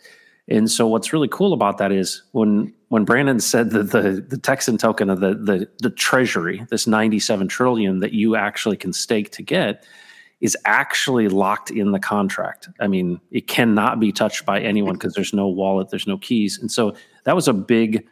[0.49, 4.37] And so what's really cool about that is when when Brandon said that the the
[4.37, 9.31] Texan token of the the the treasury, this 97 trillion that you actually can stake
[9.33, 9.87] to get
[10.43, 12.69] is actually locked in the contract.
[12.81, 16.59] I mean, it cannot be touched by anyone because there's no wallet, there's no keys.
[16.59, 18.07] And so that was a big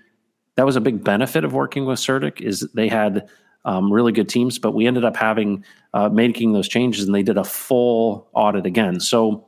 [0.57, 3.28] that was a big benefit of working with CertiK is they had
[3.64, 7.22] um, really good teams, but we ended up having uh, making those changes, and they
[7.22, 9.01] did a full audit again.
[9.01, 9.47] So,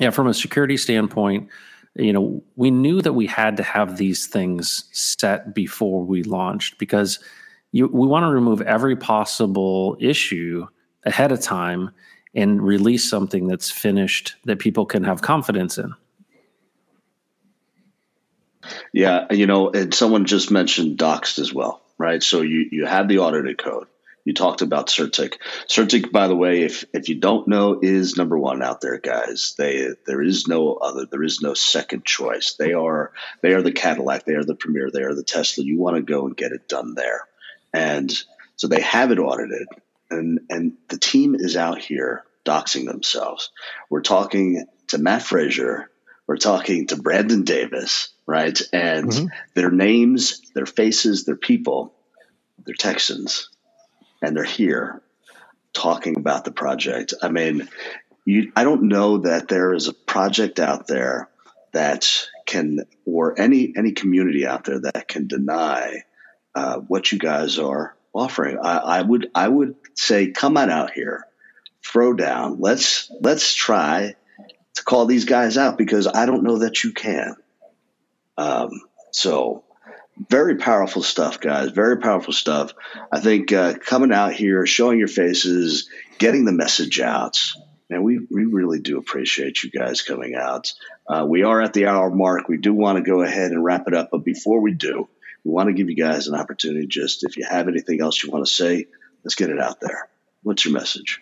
[0.00, 1.48] yeah, from a security standpoint,
[1.94, 6.78] you know, we knew that we had to have these things set before we launched
[6.78, 7.18] because
[7.72, 10.66] you, we want to remove every possible issue
[11.04, 11.90] ahead of time
[12.36, 15.94] and release something that's finished that people can have confidence in.
[18.92, 22.22] Yeah, you know, and someone just mentioned doxed as well right?
[22.22, 23.86] So you you have the audited code.
[24.24, 25.34] You talked about CertiK.
[25.68, 29.54] CertiK, by the way, if if you don't know, is number one out there, guys.
[29.56, 31.06] They there is no other.
[31.06, 32.54] There is no second choice.
[32.58, 34.24] They are they are the Cadillac.
[34.24, 34.90] They are the Premier.
[34.90, 35.64] They are the Tesla.
[35.64, 37.22] You want to go and get it done there,
[37.72, 38.12] and
[38.56, 39.68] so they have it audited,
[40.10, 43.50] and and the team is out here doxing themselves.
[43.90, 45.90] We're talking to Matt Frazier.
[46.26, 48.60] We're talking to Brandon Davis right?
[48.72, 49.26] And mm-hmm.
[49.54, 51.94] their names, their faces, their people,
[52.64, 53.48] they're Texans,
[54.20, 55.02] and they're here
[55.72, 57.14] talking about the project.
[57.22, 57.68] I mean,
[58.24, 61.28] you, I don't know that there is a project out there
[61.72, 66.02] that can, or any any community out there that can deny
[66.54, 68.58] uh, what you guys are offering.
[68.58, 71.26] I, I would I would say come on out here,
[71.92, 72.58] throw down.
[72.60, 74.14] Let's let's try
[74.74, 77.36] to call these guys out because I don't know that you can.
[78.36, 78.70] Um,
[79.12, 79.64] so
[80.28, 81.70] very powerful stuff, guys.
[81.70, 82.72] Very powerful stuff.
[83.12, 87.38] I think uh, coming out here, showing your faces, getting the message out.
[87.88, 90.72] And we, we really do appreciate you guys coming out.
[91.06, 92.48] Uh, we are at the hour mark.
[92.48, 94.08] We do want to go ahead and wrap it up.
[94.10, 95.08] But before we do,
[95.44, 96.86] we want to give you guys an opportunity.
[96.86, 98.86] Just if you have anything else you want to say,
[99.22, 100.08] let's get it out there.
[100.42, 101.20] What's your message?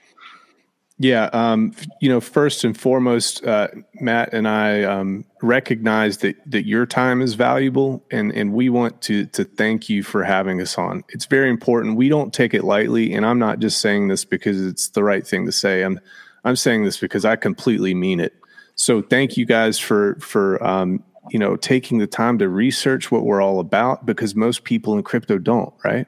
[0.98, 6.66] Yeah, um, you know, first and foremost, uh, Matt and I um, recognize that that
[6.66, 10.78] your time is valuable, and and we want to to thank you for having us
[10.78, 11.02] on.
[11.08, 11.96] It's very important.
[11.96, 15.26] We don't take it lightly, and I'm not just saying this because it's the right
[15.26, 15.82] thing to say.
[15.82, 15.98] I'm
[16.44, 18.34] I'm saying this because I completely mean it.
[18.76, 23.24] So thank you guys for for um, you know taking the time to research what
[23.24, 26.06] we're all about because most people in crypto don't, right?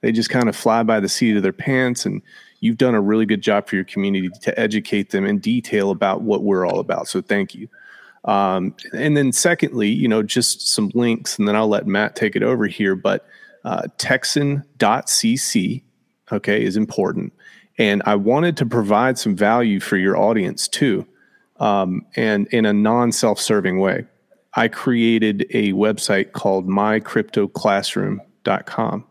[0.00, 2.22] They just kind of fly by the seat of their pants and
[2.62, 6.22] you've done a really good job for your community to educate them in detail about
[6.22, 7.08] what we're all about.
[7.08, 7.68] So thank you.
[8.24, 12.36] Um, and then secondly, you know, just some links, and then I'll let Matt take
[12.36, 12.94] it over here.
[12.94, 13.26] But
[13.64, 15.82] uh, Texan.cc,
[16.30, 17.32] okay, is important.
[17.78, 21.04] And I wanted to provide some value for your audience too,
[21.58, 24.06] um, and in a non self serving way.
[24.54, 29.04] I created a website called mycryptoclassroom.com.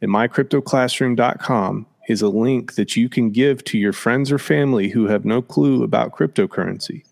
[0.00, 5.06] And mycryptoclassroom.com is a link that you can give to your friends or family who
[5.06, 7.04] have no clue about cryptocurrency.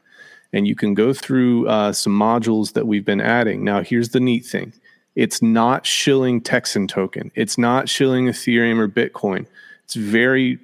[0.52, 3.64] And you can go through uh, some modules that we've been adding.
[3.64, 4.72] Now, here's the neat thing
[5.14, 9.46] it's not shilling Texan token, it's not shilling Ethereum or Bitcoin.
[9.84, 10.58] It's very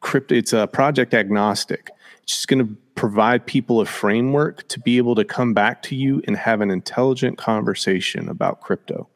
[0.00, 1.90] crypto, it's a project agnostic.
[2.22, 5.96] It's just going to provide people a framework to be able to come back to
[5.96, 9.08] you and have an intelligent conversation about crypto.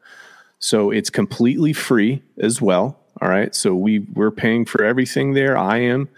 [0.58, 2.98] So it's completely free as well.
[3.20, 3.54] All right.
[3.54, 5.56] So we we're paying for everything there.
[5.56, 6.08] I am.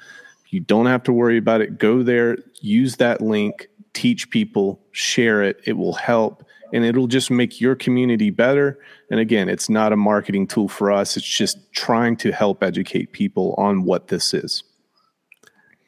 [0.48, 1.78] You don't have to worry about it.
[1.78, 5.60] Go there, use that link, teach people, share it.
[5.64, 8.78] It will help and it'll just make your community better.
[9.10, 11.16] And again, it's not a marketing tool for us.
[11.16, 14.62] It's just trying to help educate people on what this is.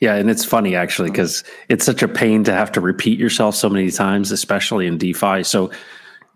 [0.00, 3.56] Yeah, and it's funny actually because it's such a pain to have to repeat yourself
[3.56, 5.42] so many times, especially in DeFi.
[5.42, 5.72] So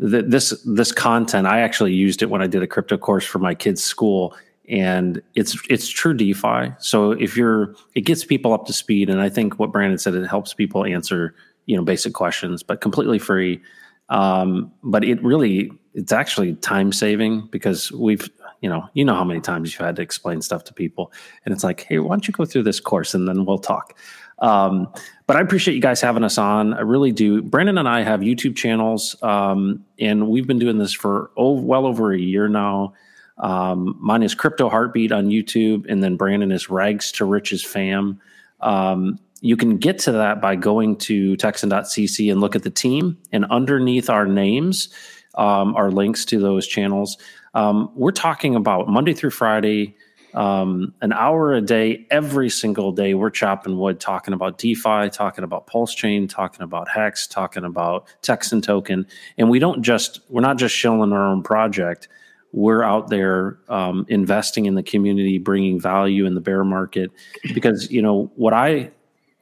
[0.01, 3.39] th- this this content, I actually used it when I did a crypto course for
[3.39, 4.37] my kids' school,
[4.73, 6.73] and it's it's true DeFi.
[6.79, 10.15] So if you're, it gets people up to speed, and I think what Brandon said,
[10.15, 11.35] it helps people answer
[11.67, 13.61] you know basic questions, but completely free.
[14.09, 18.29] Um, but it really, it's actually time saving because we've,
[18.61, 21.13] you know, you know how many times you've had to explain stuff to people,
[21.45, 23.97] and it's like, hey, why don't you go through this course and then we'll talk.
[24.39, 24.93] Um,
[25.27, 26.75] but I appreciate you guys having us on.
[26.75, 27.43] I really do.
[27.43, 31.85] Brandon and I have YouTube channels, um, and we've been doing this for oh, well
[31.85, 32.95] over a year now.
[33.43, 38.21] Um, mine is Crypto Heartbeat on YouTube, and then Brandon is Rags to Riches Fam.
[38.61, 43.19] Um, you can get to that by going to Texan.cc and look at the team,
[43.33, 44.89] and underneath our names
[45.35, 47.19] um, are links to those channels.
[47.53, 49.97] Um, we're talking about Monday through Friday,
[50.35, 53.15] um, an hour a day, every single day.
[53.15, 58.07] We're chopping wood, talking about DeFi, talking about Pulse Chain, talking about Hex, talking about
[58.23, 59.05] Texan Token,
[59.37, 62.07] and we don't just we're not just shilling our own project
[62.53, 67.11] we're out there um, investing in the community, bringing value in the bear market.
[67.55, 68.91] Because you know what I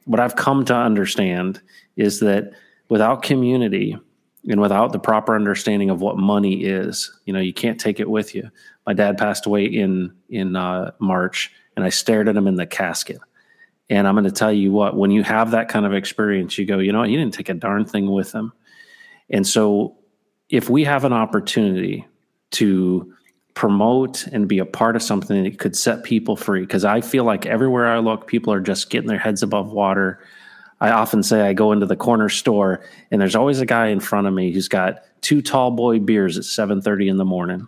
[0.05, 1.61] what I've come to understand
[1.97, 2.53] is that
[2.89, 3.97] without community
[4.47, 8.09] and without the proper understanding of what money is, you know, you can't take it
[8.09, 8.49] with you.
[8.87, 12.65] My dad passed away in in uh, March, and I stared at him in the
[12.65, 13.19] casket.
[13.89, 16.65] And I'm going to tell you what, when you have that kind of experience, you
[16.65, 18.53] go, you know, what, you didn't take a darn thing with him.
[19.29, 19.97] And so,
[20.47, 22.05] if we have an opportunity
[22.51, 23.13] to
[23.53, 26.61] promote and be a part of something that could set people free.
[26.61, 30.23] Because I feel like everywhere I look, people are just getting their heads above water.
[30.79, 33.99] I often say I go into the corner store and there's always a guy in
[33.99, 37.67] front of me who's got two tall boy beers at 7:30 in the morning.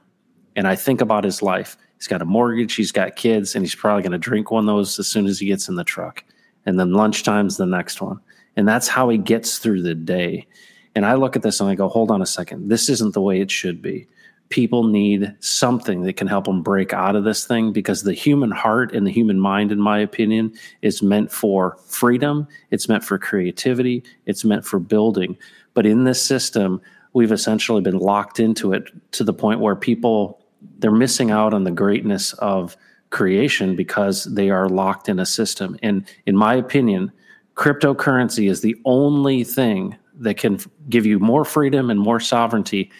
[0.56, 1.78] And I think about his life.
[1.98, 4.76] He's got a mortgage, he's got kids, and he's probably going to drink one of
[4.76, 6.24] those as soon as he gets in the truck.
[6.66, 8.20] And then lunchtime's the next one.
[8.56, 10.48] And that's how he gets through the day.
[10.96, 12.70] And I look at this and I go, hold on a second.
[12.70, 14.08] This isn't the way it should be
[14.54, 18.52] people need something that can help them break out of this thing because the human
[18.52, 22.48] heart and the human mind, in my opinion, is meant for freedom.
[22.70, 24.04] It's meant for creativity.
[24.28, 25.40] It's meant for building.
[25.74, 26.82] But in this system,
[27.14, 30.40] we've essentially been locked into it to the point where people
[30.78, 32.78] they're missing out on the greatness of
[33.10, 35.80] creation because they are locked in a system.
[35.82, 37.12] And in my opinion,
[37.56, 42.92] cryptocurrency is the only thing that can give you more freedom and more sovereignty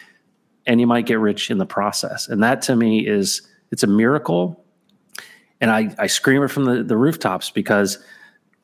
[0.66, 2.28] and you might get rich in the process.
[2.28, 4.64] And that to me is it's a miracle
[5.60, 7.98] and I, I scream it from the, the rooftops because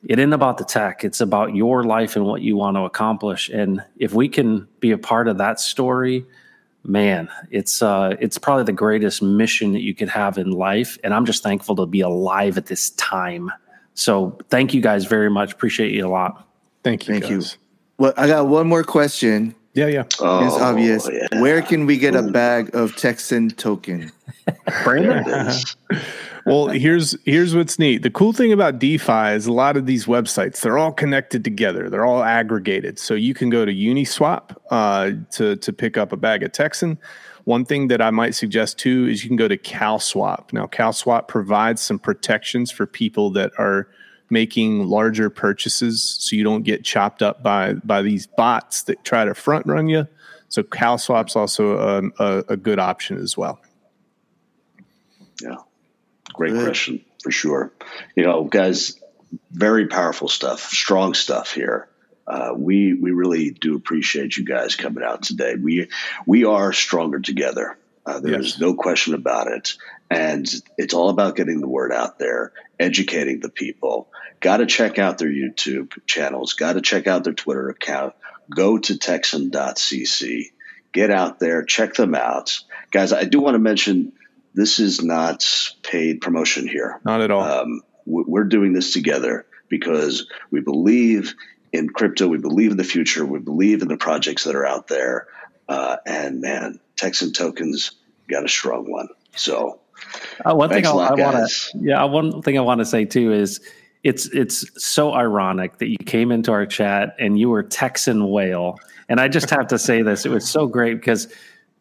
[0.03, 1.03] it isn't about the tech.
[1.03, 3.49] It's about your life and what you want to accomplish.
[3.49, 6.25] And if we can be a part of that story,
[6.83, 10.97] man, it's uh, it's probably the greatest mission that you could have in life.
[11.03, 13.51] And I'm just thankful to be alive at this time.
[13.93, 15.53] So thank you guys very much.
[15.53, 16.47] Appreciate you a lot.
[16.83, 17.13] Thank you.
[17.13, 17.53] Thank guys.
[17.53, 17.59] you.
[17.97, 19.55] Well, I got one more question.
[19.73, 20.03] Yeah, yeah.
[20.19, 21.09] Oh, it's obvious.
[21.11, 21.39] yeah.
[21.41, 24.11] Where can we get a bag of Texan token?
[24.83, 25.23] Brandon?
[25.23, 25.75] There it is.
[26.43, 28.01] Well, here's here's what's neat.
[28.01, 31.87] The cool thing about DeFi is a lot of these websites they're all connected together.
[31.87, 36.17] They're all aggregated, so you can go to Uniswap uh, to to pick up a
[36.17, 36.97] bag of Texan.
[37.43, 40.51] One thing that I might suggest too is you can go to CowSwap.
[40.51, 43.87] Now, CowSwap provides some protections for people that are
[44.31, 49.25] making larger purchases, so you don't get chopped up by by these bots that try
[49.25, 50.07] to front run you.
[50.49, 53.59] So cow CowSwap's also um, a, a good option as well.
[55.41, 55.55] Yeah.
[56.33, 56.63] Great Good.
[56.65, 57.71] question for sure.
[58.15, 58.99] You know, guys,
[59.51, 61.87] very powerful stuff, strong stuff here.
[62.27, 65.55] Uh, we we really do appreciate you guys coming out today.
[65.55, 65.89] We
[66.25, 67.77] we are stronger together.
[68.05, 68.59] Uh, there's Yes.
[68.59, 69.73] no question about it,
[70.11, 70.47] and
[70.77, 74.09] it's all about getting the word out there, educating the people.
[74.41, 76.53] Got to check out their YouTube channels.
[76.53, 78.13] Got to check out their Twitter account.
[78.53, 80.45] Go to Texan.cc.
[80.91, 82.59] Get out there, check them out,
[82.91, 83.13] guys.
[83.13, 84.11] I do want to mention
[84.53, 85.47] this is not
[85.83, 86.99] paid promotion here.
[87.05, 87.43] Not at all.
[87.43, 91.35] Um, we- we're doing this together because we believe
[91.71, 92.27] in crypto.
[92.27, 93.25] We believe in the future.
[93.25, 95.27] We believe in the projects that are out there.
[95.69, 97.91] Uh, and man, Texan tokens
[98.29, 99.07] got a strong one.
[99.33, 99.79] So
[100.45, 103.05] Uh, one Thanks thing I, I want to, yeah, one thing I want to say
[103.05, 103.59] too is
[104.03, 108.79] it's it's so ironic that you came into our chat and you were Texan whale,
[109.09, 111.27] and I just have to say this: it was so great because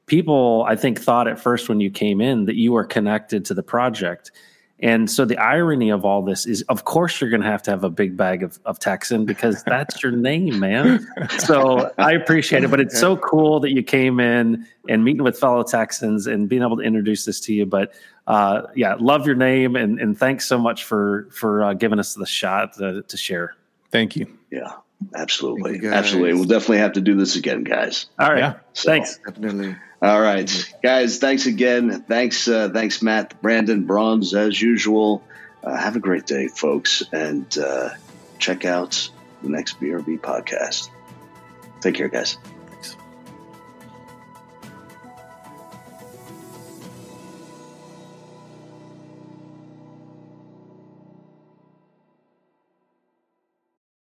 [0.06, 3.54] people, I think, thought at first when you came in that you were connected to
[3.54, 4.32] the project.
[4.82, 7.70] And so the irony of all this is, of course, you're going to have to
[7.70, 11.06] have a big bag of, of Texan because that's your name, man.
[11.38, 15.38] So I appreciate it, but it's so cool that you came in and meeting with
[15.38, 17.66] fellow Texans and being able to introduce this to you.
[17.66, 17.92] But
[18.26, 22.14] uh, yeah, love your name and, and thanks so much for for uh, giving us
[22.14, 23.54] the shot to, to share.
[23.90, 24.26] Thank you.
[24.50, 24.72] yeah,
[25.14, 26.34] absolutely, Thank you, absolutely.
[26.34, 28.06] We'll definitely have to do this again, guys.
[28.18, 28.54] All right, Yeah.
[28.74, 29.18] thanks.
[29.18, 29.76] Definitely.
[30.02, 31.18] All right, guys.
[31.18, 32.02] Thanks again.
[32.08, 35.22] Thanks, uh, thanks, Matt, Brandon, Bronze, as usual.
[35.62, 37.90] Uh, have a great day, folks, and uh,
[38.38, 39.10] check out
[39.42, 40.88] the next BRB podcast.
[41.82, 42.38] Take care, guys.